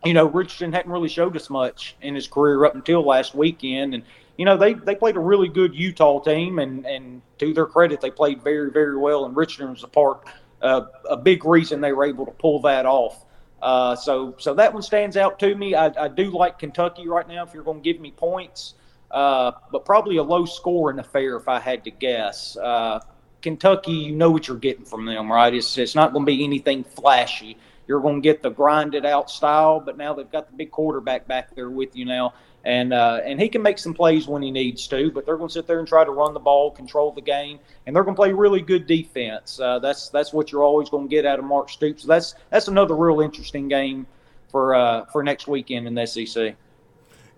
you 0.05 0.13
know, 0.13 0.25
Richardson 0.25 0.73
hadn't 0.73 0.91
really 0.91 1.09
showed 1.09 1.35
us 1.35 1.49
much 1.49 1.95
in 2.01 2.15
his 2.15 2.27
career 2.27 2.65
up 2.65 2.75
until 2.75 3.03
last 3.03 3.35
weekend, 3.35 3.93
and 3.93 4.03
you 4.37 4.45
know 4.45 4.57
they 4.57 4.73
they 4.73 4.95
played 4.95 5.15
a 5.15 5.19
really 5.19 5.47
good 5.47 5.75
Utah 5.75 6.19
team, 6.19 6.59
and 6.59 6.85
and 6.85 7.21
to 7.39 7.53
their 7.53 7.65
credit, 7.65 8.01
they 8.01 8.11
played 8.11 8.43
very 8.43 8.71
very 8.71 8.97
well, 8.97 9.25
and 9.25 9.35
Richardson 9.35 9.71
was 9.71 9.83
a 9.83 9.87
part, 9.87 10.27
uh, 10.61 10.81
a 11.09 11.17
big 11.17 11.45
reason 11.45 11.81
they 11.81 11.93
were 11.93 12.05
able 12.05 12.25
to 12.25 12.31
pull 12.31 12.61
that 12.61 12.85
off. 12.85 13.25
Uh, 13.61 13.95
so 13.95 14.35
so 14.37 14.53
that 14.53 14.73
one 14.73 14.83
stands 14.83 15.17
out 15.17 15.39
to 15.39 15.55
me. 15.55 15.73
I, 15.73 15.87
I 16.05 16.07
do 16.07 16.29
like 16.29 16.59
Kentucky 16.59 17.07
right 17.07 17.27
now. 17.27 17.43
If 17.43 17.53
you're 17.53 17.63
going 17.63 17.81
to 17.81 17.93
give 17.93 18.01
me 18.01 18.11
points. 18.11 18.75
Uh, 19.09 19.53
but 19.71 19.85
probably 19.85 20.17
a 20.17 20.23
low 20.23 20.43
scoring 20.43 20.99
affair 20.99 21.37
if 21.37 21.47
I 21.47 21.61
had 21.61 21.85
to 21.85 21.91
guess. 21.91 22.57
Uh, 22.57 22.99
Kentucky, 23.41 23.93
you 23.93 24.13
know 24.13 24.29
what 24.29 24.47
you're 24.49 24.57
getting 24.57 24.83
from 24.83 25.05
them, 25.05 25.31
right? 25.31 25.53
It's 25.53 25.77
it's 25.77 25.95
not 25.95 26.11
going 26.11 26.25
to 26.25 26.29
be 26.29 26.43
anything 26.43 26.83
flashy. 26.83 27.57
You're 27.87 28.01
going 28.01 28.15
to 28.15 28.21
get 28.21 28.41
the 28.41 28.49
grinded 28.49 29.05
out 29.05 29.29
style, 29.31 29.79
but 29.79 29.97
now 29.97 30.13
they've 30.13 30.31
got 30.31 30.49
the 30.49 30.55
big 30.55 30.71
quarterback 30.71 31.27
back 31.27 31.55
there 31.55 31.69
with 31.69 31.95
you 31.95 32.05
now, 32.05 32.33
and 32.65 32.93
uh, 32.93 33.21
and 33.23 33.39
he 33.39 33.47
can 33.47 33.61
make 33.61 33.79
some 33.79 33.93
plays 33.93 34.27
when 34.27 34.41
he 34.41 34.51
needs 34.51 34.87
to. 34.87 35.09
But 35.11 35.25
they're 35.25 35.37
going 35.37 35.47
to 35.47 35.53
sit 35.53 35.67
there 35.67 35.79
and 35.79 35.87
try 35.87 36.03
to 36.03 36.11
run 36.11 36.33
the 36.33 36.39
ball, 36.39 36.71
control 36.71 37.11
the 37.11 37.21
game, 37.21 37.59
and 37.85 37.95
they're 37.95 38.03
going 38.03 38.15
to 38.15 38.19
play 38.19 38.33
really 38.33 38.61
good 38.61 38.87
defense. 38.87 39.59
Uh, 39.59 39.79
that's 39.79 40.09
that's 40.09 40.33
what 40.33 40.51
you're 40.51 40.63
always 40.63 40.89
going 40.89 41.07
to 41.07 41.09
get 41.09 41.25
out 41.25 41.39
of 41.39 41.45
Mark 41.45 41.69
Stoops. 41.69 42.01
So 42.03 42.07
that's 42.09 42.35
that's 42.49 42.67
another 42.67 42.95
real 42.95 43.21
interesting 43.21 43.67
game 43.69 44.05
for 44.49 44.75
uh, 44.75 45.05
for 45.05 45.23
next 45.23 45.47
weekend 45.47 45.87
in 45.87 45.95
the 45.95 46.05
SEC. 46.05 46.55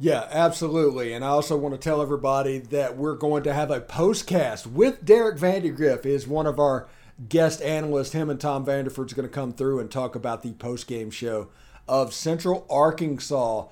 Yeah, 0.01 0.27
absolutely. 0.31 1.11
And 1.11 1.25
I 1.25 1.29
also 1.29 1.57
want 1.57 1.75
to 1.75 1.79
tell 1.79 2.01
everybody 2.01 2.59
that 2.59 2.95
we're 2.95 3.15
going 3.15 3.43
to 3.43 3.53
have 3.53 3.69
a 3.69 3.81
postcast 3.81 4.65
with 4.65 5.03
Derek 5.03 5.37
Vandergriff 5.37 6.05
is 6.05 6.25
one 6.25 6.47
of 6.47 6.57
our 6.57 6.87
guest 7.27 7.61
analyst, 7.61 8.13
Him 8.13 8.29
and 8.29 8.39
Tom 8.39 8.65
Vanderford's 8.65 9.13
going 9.13 9.27
to 9.27 9.33
come 9.33 9.51
through 9.51 9.79
and 9.79 9.91
talk 9.91 10.15
about 10.15 10.43
the 10.43 10.53
post-game 10.53 11.11
show 11.11 11.49
of 11.87 12.13
Central 12.13 12.65
Arkansas. 12.69 13.65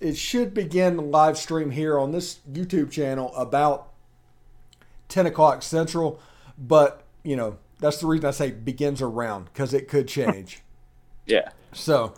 It 0.00 0.16
should 0.16 0.54
begin 0.54 0.96
the 0.96 1.02
live 1.02 1.36
stream 1.36 1.72
here 1.72 1.98
on 1.98 2.12
this 2.12 2.40
YouTube 2.50 2.90
channel 2.90 3.34
about 3.36 3.88
10 5.08 5.26
o'clock 5.26 5.62
Central. 5.62 6.20
But, 6.56 7.04
you 7.22 7.36
know, 7.36 7.58
that's 7.80 7.98
the 7.98 8.06
reason 8.06 8.26
I 8.26 8.30
say 8.30 8.50
begins 8.52 9.02
around 9.02 9.46
because 9.46 9.74
it 9.74 9.88
could 9.88 10.08
change. 10.08 10.62
yeah. 11.26 11.50
So 11.72 12.14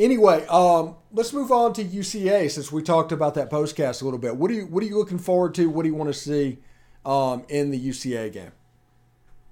Anyway, 0.00 0.46
um, 0.46 0.96
let's 1.12 1.32
move 1.34 1.52
on 1.52 1.74
to 1.74 1.84
UCA 1.84 2.50
since 2.50 2.72
we 2.72 2.82
talked 2.82 3.12
about 3.12 3.34
that 3.34 3.50
postcast 3.50 4.00
a 4.00 4.04
little 4.06 4.18
bit. 4.18 4.34
What 4.34 4.50
are 4.50 4.54
you 4.54 4.66
What 4.66 4.82
are 4.82 4.86
you 4.86 4.96
looking 4.96 5.18
forward 5.18 5.54
to? 5.56 5.68
What 5.68 5.82
do 5.82 5.90
you 5.90 5.94
want 5.94 6.08
to 6.08 6.18
see 6.18 6.56
um, 7.04 7.44
in 7.50 7.70
the 7.70 7.78
UCA 7.78 8.32
game? 8.32 8.52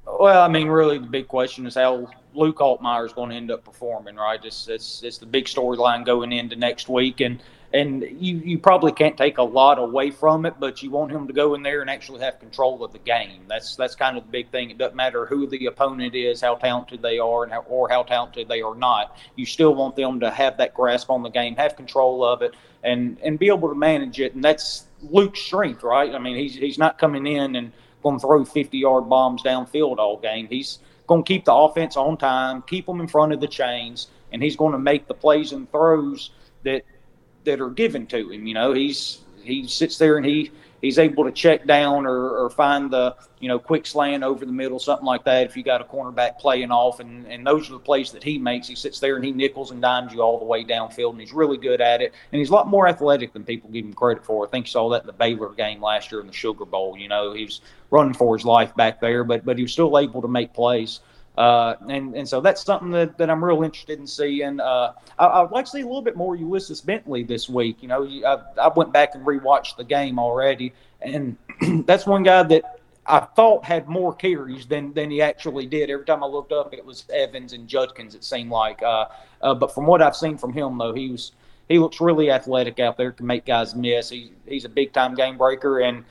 Well, 0.09 0.43
I 0.43 0.49
mean, 0.49 0.69
really, 0.69 0.99
the 0.99 1.07
big 1.07 1.29
question 1.29 1.67
is 1.67 1.75
how 1.75 2.09
Luke 2.35 2.59
Altmyer 2.59 3.05
is 3.05 3.13
going 3.13 3.31
to 3.31 3.37
end 3.37 3.51
up 3.51 3.65
performing, 3.65 4.17
right? 4.17 4.43
It's 4.43 4.69
it's, 4.69 5.03
it's 5.03 5.19
the 5.19 5.27
big 5.27 5.45
storyline 5.45 6.07
going 6.07 6.33
into 6.33 6.57
next 6.57 6.89
week, 6.89 7.21
and 7.21 7.43
and 7.75 8.03
you, 8.03 8.39
you 8.39 8.59
probably 8.59 8.93
can't 8.93 9.19
take 9.19 9.37
a 9.37 9.43
lot 9.43 9.79
away 9.79 10.11
from 10.11 10.47
it, 10.47 10.55
but 10.59 10.83
you 10.83 10.91
want 10.91 11.13
him 11.13 11.27
to 11.27 11.35
go 11.35 11.55
in 11.55 11.63
there 11.63 11.83
and 11.83 11.91
actually 11.91 12.21
have 12.21 12.41
control 12.41 12.83
of 12.83 12.93
the 12.93 12.99
game. 13.01 13.43
That's 13.49 13.77
that's 13.77 13.95
kind 13.95 14.17
of 14.17 14.25
the 14.25 14.31
big 14.31 14.51
thing. 14.51 14.71
It 14.71 14.79
doesn't 14.79 14.97
matter 14.97 15.27
who 15.27 15.47
the 15.47 15.67
opponent 15.67 16.15
is, 16.15 16.41
how 16.41 16.55
talented 16.55 17.03
they 17.03 17.19
are, 17.19 17.43
and 17.43 17.53
how, 17.53 17.61
or 17.69 17.89
how 17.91 18.03
talented 18.03 18.49
they 18.49 18.63
are 18.63 18.75
not. 18.75 19.19
You 19.37 19.45
still 19.45 19.75
want 19.75 19.97
them 19.97 20.21
to 20.21 20.31
have 20.31 20.57
that 20.57 20.73
grasp 20.73 21.11
on 21.11 21.23
the 21.23 21.29
game, 21.29 21.57
have 21.57 21.77
control 21.77 22.25
of 22.25 22.41
it, 22.41 22.55
and 22.83 23.19
and 23.23 23.39
be 23.39 23.49
able 23.49 23.69
to 23.69 23.75
manage 23.75 24.21
it. 24.21 24.35
And 24.35 24.43
that's 24.43 24.87
Luke's 25.03 25.43
strength, 25.43 25.83
right? 25.83 26.15
I 26.15 26.19
mean, 26.19 26.37
he's 26.37 26.55
he's 26.55 26.79
not 26.79 26.97
coming 26.97 27.27
in 27.27 27.57
and 27.57 27.73
going 28.03 28.17
to 28.17 28.21
throw 28.21 28.45
50 28.45 28.79
yard 28.79 29.09
bombs 29.09 29.43
downfield 29.43 29.99
all 29.99 30.19
game. 30.19 30.47
He's 30.49 30.79
going 31.07 31.25
to 31.25 31.29
keep 31.29 31.45
the 31.45 31.55
offense 31.55 31.97
on 31.97 32.17
time, 32.17 32.63
keep 32.63 32.87
them 32.87 33.01
in 33.01 33.09
front 33.09 33.33
of 33.33 33.41
the 33.41 33.49
chains, 33.49 34.09
and 34.33 34.43
he's 34.43 34.57
going 34.57 34.73
to 34.73 34.79
make 34.79 35.07
the 35.07 35.15
plays 35.15 35.53
and 35.53 35.71
throws 35.71 36.31
that 36.65 36.83
that 37.45 37.61
are 37.61 37.71
given 37.71 38.07
to 38.07 38.31
him. 38.31 38.47
You 38.47 38.55
know, 38.55 38.73
he's 38.73 39.21
he 39.43 39.67
sits 39.67 39.99
there 39.99 40.17
and 40.17 40.27
he 40.27 40.51
he's 40.81 40.99
able 40.99 41.25
to 41.25 41.33
check 41.33 41.67
down 41.67 42.07
or, 42.07 42.45
or 42.45 42.51
find 42.51 42.91
the 42.91 43.17
you 43.41 43.49
know 43.49 43.59
quick 43.59 43.87
slant 43.87 44.23
over 44.23 44.45
the 44.45 44.53
middle, 44.53 44.79
something 44.79 45.07
like 45.07 45.25
that. 45.25 45.47
If 45.47 45.57
you 45.57 45.63
got 45.63 45.81
a 45.81 45.85
cornerback 45.85 46.39
playing 46.39 46.71
off, 46.71 47.01
and 47.01 47.27
and 47.27 47.47
those 47.47 47.69
are 47.69 47.75
the 47.75 47.79
plays 47.79 48.13
that 48.13 48.23
he 48.23 48.39
makes. 48.39 48.69
He 48.69 48.75
sits 48.75 49.01
there 49.01 49.17
and 49.17 49.25
he 49.25 49.33
nickels 49.33 49.71
and 49.71 49.81
dimes 49.81 50.13
you 50.13 50.23
all 50.23 50.39
the 50.39 50.45
way 50.45 50.65
downfield, 50.65 51.13
and 51.13 51.21
he's 51.21 51.33
really 51.33 51.59
good 51.59 51.81
at 51.81 52.01
it. 52.01 52.15
And 52.33 52.39
he's 52.39 52.51
a 52.51 52.55
lot 52.55 52.69
more 52.69 52.89
athletic 52.89 53.33
than 53.33 53.45
people 53.45 53.71
give 53.71 53.85
him 53.85 53.93
credit 53.93 54.25
for. 54.25 54.47
I 54.47 54.51
think 54.51 54.67
you 54.67 54.71
saw 54.71 54.89
that 54.91 55.03
in 55.03 55.07
the 55.07 55.13
Baylor 55.13 55.51
game 55.51 55.83
last 55.83 56.13
year 56.13 56.21
in 56.21 56.27
the 56.27 56.33
Sugar 56.33 56.65
Bowl. 56.65 56.97
You 56.97 57.09
know, 57.09 57.33
he 57.33 57.45
was 57.45 57.61
running 57.91 58.15
for 58.15 58.37
his 58.37 58.45
life 58.45 58.75
back 58.77 59.01
there, 59.01 59.25
but 59.25 59.45
but 59.45 59.57
he 59.57 59.63
was 59.63 59.73
still 59.73 59.99
able 59.99 60.23
to 60.23 60.29
make 60.29 60.53
plays. 60.53 61.01
Uh, 61.39 61.77
and 61.89 62.17
and 62.17 62.29
so 62.29 62.41
that's 62.41 62.65
something 62.65 62.91
that, 62.91 63.17
that 63.17 63.31
I'm 63.31 63.45
real 63.45 63.63
interested 63.63 64.01
in 64.01 64.09
seeing. 64.09 64.59
Uh, 64.59 64.93
I, 65.21 65.25
I, 65.25 65.43
would 65.43 65.53
like 65.53 65.67
to 65.67 65.71
see 65.71 65.83
a 65.83 65.87
little 65.87 66.03
bit 66.03 66.17
more 66.17 66.35
Ulysses 66.35 66.81
Bentley 66.81 67.23
this 67.23 67.49
week. 67.49 67.81
You 67.81 67.87
know, 67.87 68.03
I, 68.05 68.39
I 68.61 68.69
went 68.75 68.93
back 68.93 69.15
and 69.15 69.25
rewatched 69.25 69.77
the 69.77 69.85
game 69.85 70.19
already, 70.19 70.73
and 71.01 71.37
that's 71.87 72.07
one 72.07 72.25
guy 72.25 72.43
that 72.43 72.81
I 73.07 73.21
thought 73.21 73.65
had 73.65 73.89
more 73.89 74.13
carries 74.17 74.67
than 74.67 74.93
than 74.95 75.13
he 75.13 75.23
actually 75.23 75.67
did. 75.67 75.91
Every 75.91 76.05
time 76.05 76.25
I 76.25 76.27
looked 76.27 76.51
up, 76.51 76.75
it 76.75 76.85
was 76.85 77.05
Evans 77.15 77.53
and 77.53 77.69
Judkins. 77.69 78.17
It 78.17 78.25
seemed 78.25 78.51
like, 78.51 78.83
uh, 78.83 79.05
uh, 79.41 79.55
but 79.55 79.73
from 79.73 79.87
what 79.87 80.03
I've 80.03 80.17
seen 80.17 80.39
from 80.39 80.53
him, 80.53 80.77
though, 80.77 80.93
he 80.93 81.11
was 81.11 81.31
he 81.69 81.79
looks 81.79 82.01
really 82.01 82.33
athletic 82.33 82.81
out 82.81 82.97
there, 82.97 83.13
can 83.13 83.27
make 83.27 83.47
guys 83.47 83.77
miss. 83.77 84.11
He, 84.11 84.33
he's 84.45 84.65
a 84.65 84.69
big 84.69 84.93
time 84.93 85.15
game 85.15 85.39
breaker, 85.39 85.79
and 85.79 86.05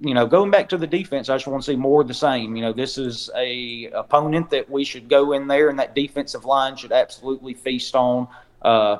you 0.00 0.14
know, 0.14 0.26
going 0.26 0.50
back 0.50 0.68
to 0.68 0.76
the 0.76 0.86
defense, 0.86 1.28
I 1.28 1.36
just 1.36 1.46
want 1.46 1.64
to 1.64 1.72
see 1.72 1.76
more 1.76 2.02
of 2.02 2.08
the 2.08 2.14
same. 2.14 2.54
You 2.54 2.62
know, 2.62 2.72
this 2.72 2.98
is 2.98 3.30
a 3.36 3.86
opponent 3.86 4.50
that 4.50 4.70
we 4.70 4.84
should 4.84 5.08
go 5.08 5.32
in 5.32 5.48
there, 5.48 5.68
and 5.68 5.78
that 5.78 5.94
defensive 5.94 6.44
line 6.44 6.76
should 6.76 6.92
absolutely 6.92 7.54
feast 7.54 7.94
on. 7.94 8.28
Uh, 8.62 8.98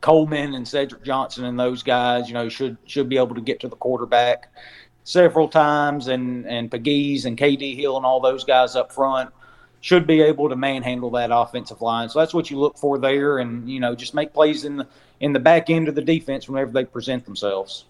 Coleman 0.00 0.54
and 0.54 0.66
Cedric 0.66 1.02
Johnson 1.02 1.44
and 1.44 1.58
those 1.58 1.82
guys, 1.82 2.28
you 2.28 2.34
know, 2.34 2.48
should 2.48 2.76
should 2.86 3.08
be 3.08 3.16
able 3.16 3.34
to 3.34 3.40
get 3.40 3.60
to 3.60 3.68
the 3.68 3.76
quarterback 3.76 4.52
several 5.04 5.48
times, 5.48 6.08
and 6.08 6.46
and 6.46 6.70
Pegues 6.70 7.24
and 7.24 7.36
KD 7.36 7.76
Hill 7.76 7.96
and 7.96 8.04
all 8.04 8.20
those 8.20 8.44
guys 8.44 8.76
up 8.76 8.92
front 8.92 9.30
should 9.80 10.06
be 10.06 10.20
able 10.20 10.48
to 10.48 10.56
manhandle 10.56 11.10
that 11.10 11.30
offensive 11.32 11.80
line. 11.80 12.08
So 12.08 12.18
that's 12.18 12.34
what 12.34 12.50
you 12.50 12.58
look 12.58 12.76
for 12.76 12.98
there, 12.98 13.38
and 13.38 13.70
you 13.70 13.80
know, 13.80 13.94
just 13.94 14.14
make 14.14 14.32
plays 14.32 14.64
in 14.64 14.78
the 14.78 14.86
in 15.20 15.32
the 15.32 15.40
back 15.40 15.70
end 15.70 15.88
of 15.88 15.94
the 15.94 16.02
defense 16.02 16.48
whenever 16.48 16.72
they 16.72 16.84
present 16.84 17.24
themselves. 17.24 17.84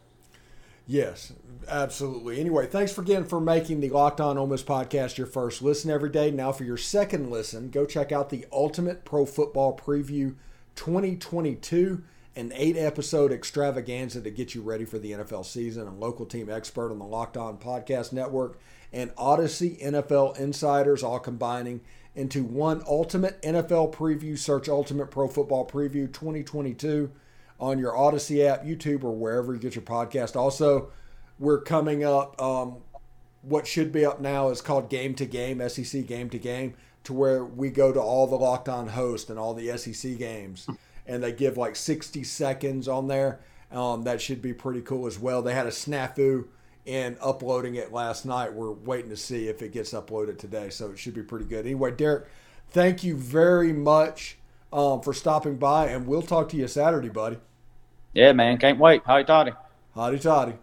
Yes, 0.86 1.32
absolutely. 1.66 2.40
Anyway, 2.40 2.66
thanks 2.66 2.92
for 2.92 3.00
again 3.00 3.24
for 3.24 3.40
making 3.40 3.80
the 3.80 3.88
Locked 3.88 4.20
On 4.20 4.38
Ole 4.38 4.46
Miss 4.46 4.62
podcast 4.62 5.16
your 5.16 5.26
first 5.26 5.62
listen 5.62 5.90
every 5.90 6.10
day. 6.10 6.30
Now, 6.30 6.52
for 6.52 6.64
your 6.64 6.76
second 6.76 7.30
listen, 7.30 7.70
go 7.70 7.84
check 7.84 8.12
out 8.12 8.30
the 8.30 8.46
Ultimate 8.52 9.04
Pro 9.04 9.26
Football 9.26 9.76
Preview 9.76 10.36
2022 10.76 12.02
an 12.38 12.52
eight 12.54 12.76
episode 12.76 13.32
extravaganza 13.32 14.20
to 14.20 14.30
get 14.30 14.54
you 14.54 14.62
ready 14.62 14.84
for 14.84 14.96
the 14.96 15.10
NFL 15.10 15.44
season, 15.44 15.88
a 15.88 15.94
local 15.94 16.24
team 16.24 16.48
expert 16.48 16.92
on 16.92 17.00
the 17.00 17.04
Locked 17.04 17.36
On 17.36 17.58
Podcast 17.58 18.12
Network, 18.12 18.60
and 18.92 19.12
Audacy 19.16 19.82
NFL 19.82 20.38
Insiders 20.38 21.02
all 21.02 21.18
combining 21.18 21.80
into 22.14 22.44
one 22.44 22.80
ultimate 22.86 23.42
NFL 23.42 23.92
preview. 23.92 24.38
Search 24.38 24.68
Ultimate 24.68 25.10
Pro 25.10 25.26
Football 25.26 25.66
Preview 25.66 26.06
2022 26.12 27.10
on 27.58 27.80
your 27.80 27.92
Audacy 27.92 28.46
app, 28.46 28.64
YouTube, 28.64 29.02
or 29.02 29.16
wherever 29.16 29.52
you 29.52 29.58
get 29.58 29.74
your 29.74 29.82
podcast. 29.82 30.36
Also, 30.36 30.90
we're 31.38 31.60
coming 31.60 32.04
up. 32.04 32.40
Um, 32.40 32.76
what 33.42 33.66
should 33.66 33.92
be 33.92 34.04
up 34.04 34.20
now 34.20 34.48
is 34.48 34.60
called 34.60 34.90
Game 34.90 35.14
to 35.14 35.26
Game, 35.26 35.66
SEC 35.68 36.06
Game 36.06 36.28
to 36.30 36.38
Game, 36.38 36.74
to 37.04 37.12
where 37.12 37.44
we 37.44 37.70
go 37.70 37.92
to 37.92 38.00
all 38.00 38.26
the 38.26 38.36
locked 38.36 38.68
on 38.68 38.88
hosts 38.88 39.30
and 39.30 39.38
all 39.38 39.54
the 39.54 39.76
SEC 39.78 40.18
games 40.18 40.68
and 41.08 41.22
they 41.22 41.32
give 41.32 41.56
like 41.56 41.74
60 41.74 42.22
seconds 42.22 42.86
on 42.86 43.08
there. 43.08 43.40
Um, 43.72 44.04
that 44.04 44.20
should 44.20 44.40
be 44.40 44.52
pretty 44.52 44.82
cool 44.82 45.06
as 45.06 45.18
well. 45.18 45.42
They 45.42 45.54
had 45.54 45.66
a 45.66 45.70
snafu 45.70 46.46
in 46.84 47.16
uploading 47.20 47.74
it 47.74 47.92
last 47.92 48.24
night. 48.24 48.52
We're 48.52 48.70
waiting 48.70 49.10
to 49.10 49.16
see 49.16 49.48
if 49.48 49.62
it 49.62 49.72
gets 49.72 49.92
uploaded 49.92 50.38
today, 50.38 50.70
so 50.70 50.90
it 50.90 50.98
should 50.98 51.14
be 51.14 51.22
pretty 51.22 51.46
good. 51.46 51.66
Anyway, 51.66 51.90
Derek, 51.90 52.28
thank 52.70 53.02
you 53.02 53.16
very 53.16 53.72
much 53.72 54.38
um, 54.72 55.00
for 55.00 55.12
stopping 55.12 55.56
by, 55.56 55.86
and 55.88 56.06
we'll 56.06 56.22
talk 56.22 56.48
to 56.50 56.56
you 56.56 56.68
Saturday, 56.68 57.08
buddy. 57.08 57.38
Yeah, 58.12 58.32
man. 58.32 58.58
Can't 58.58 58.78
wait. 58.78 59.04
Hotty 59.04 59.26
Toddy. 59.26 59.52
Hotty 59.96 60.20
Toddy. 60.20 60.54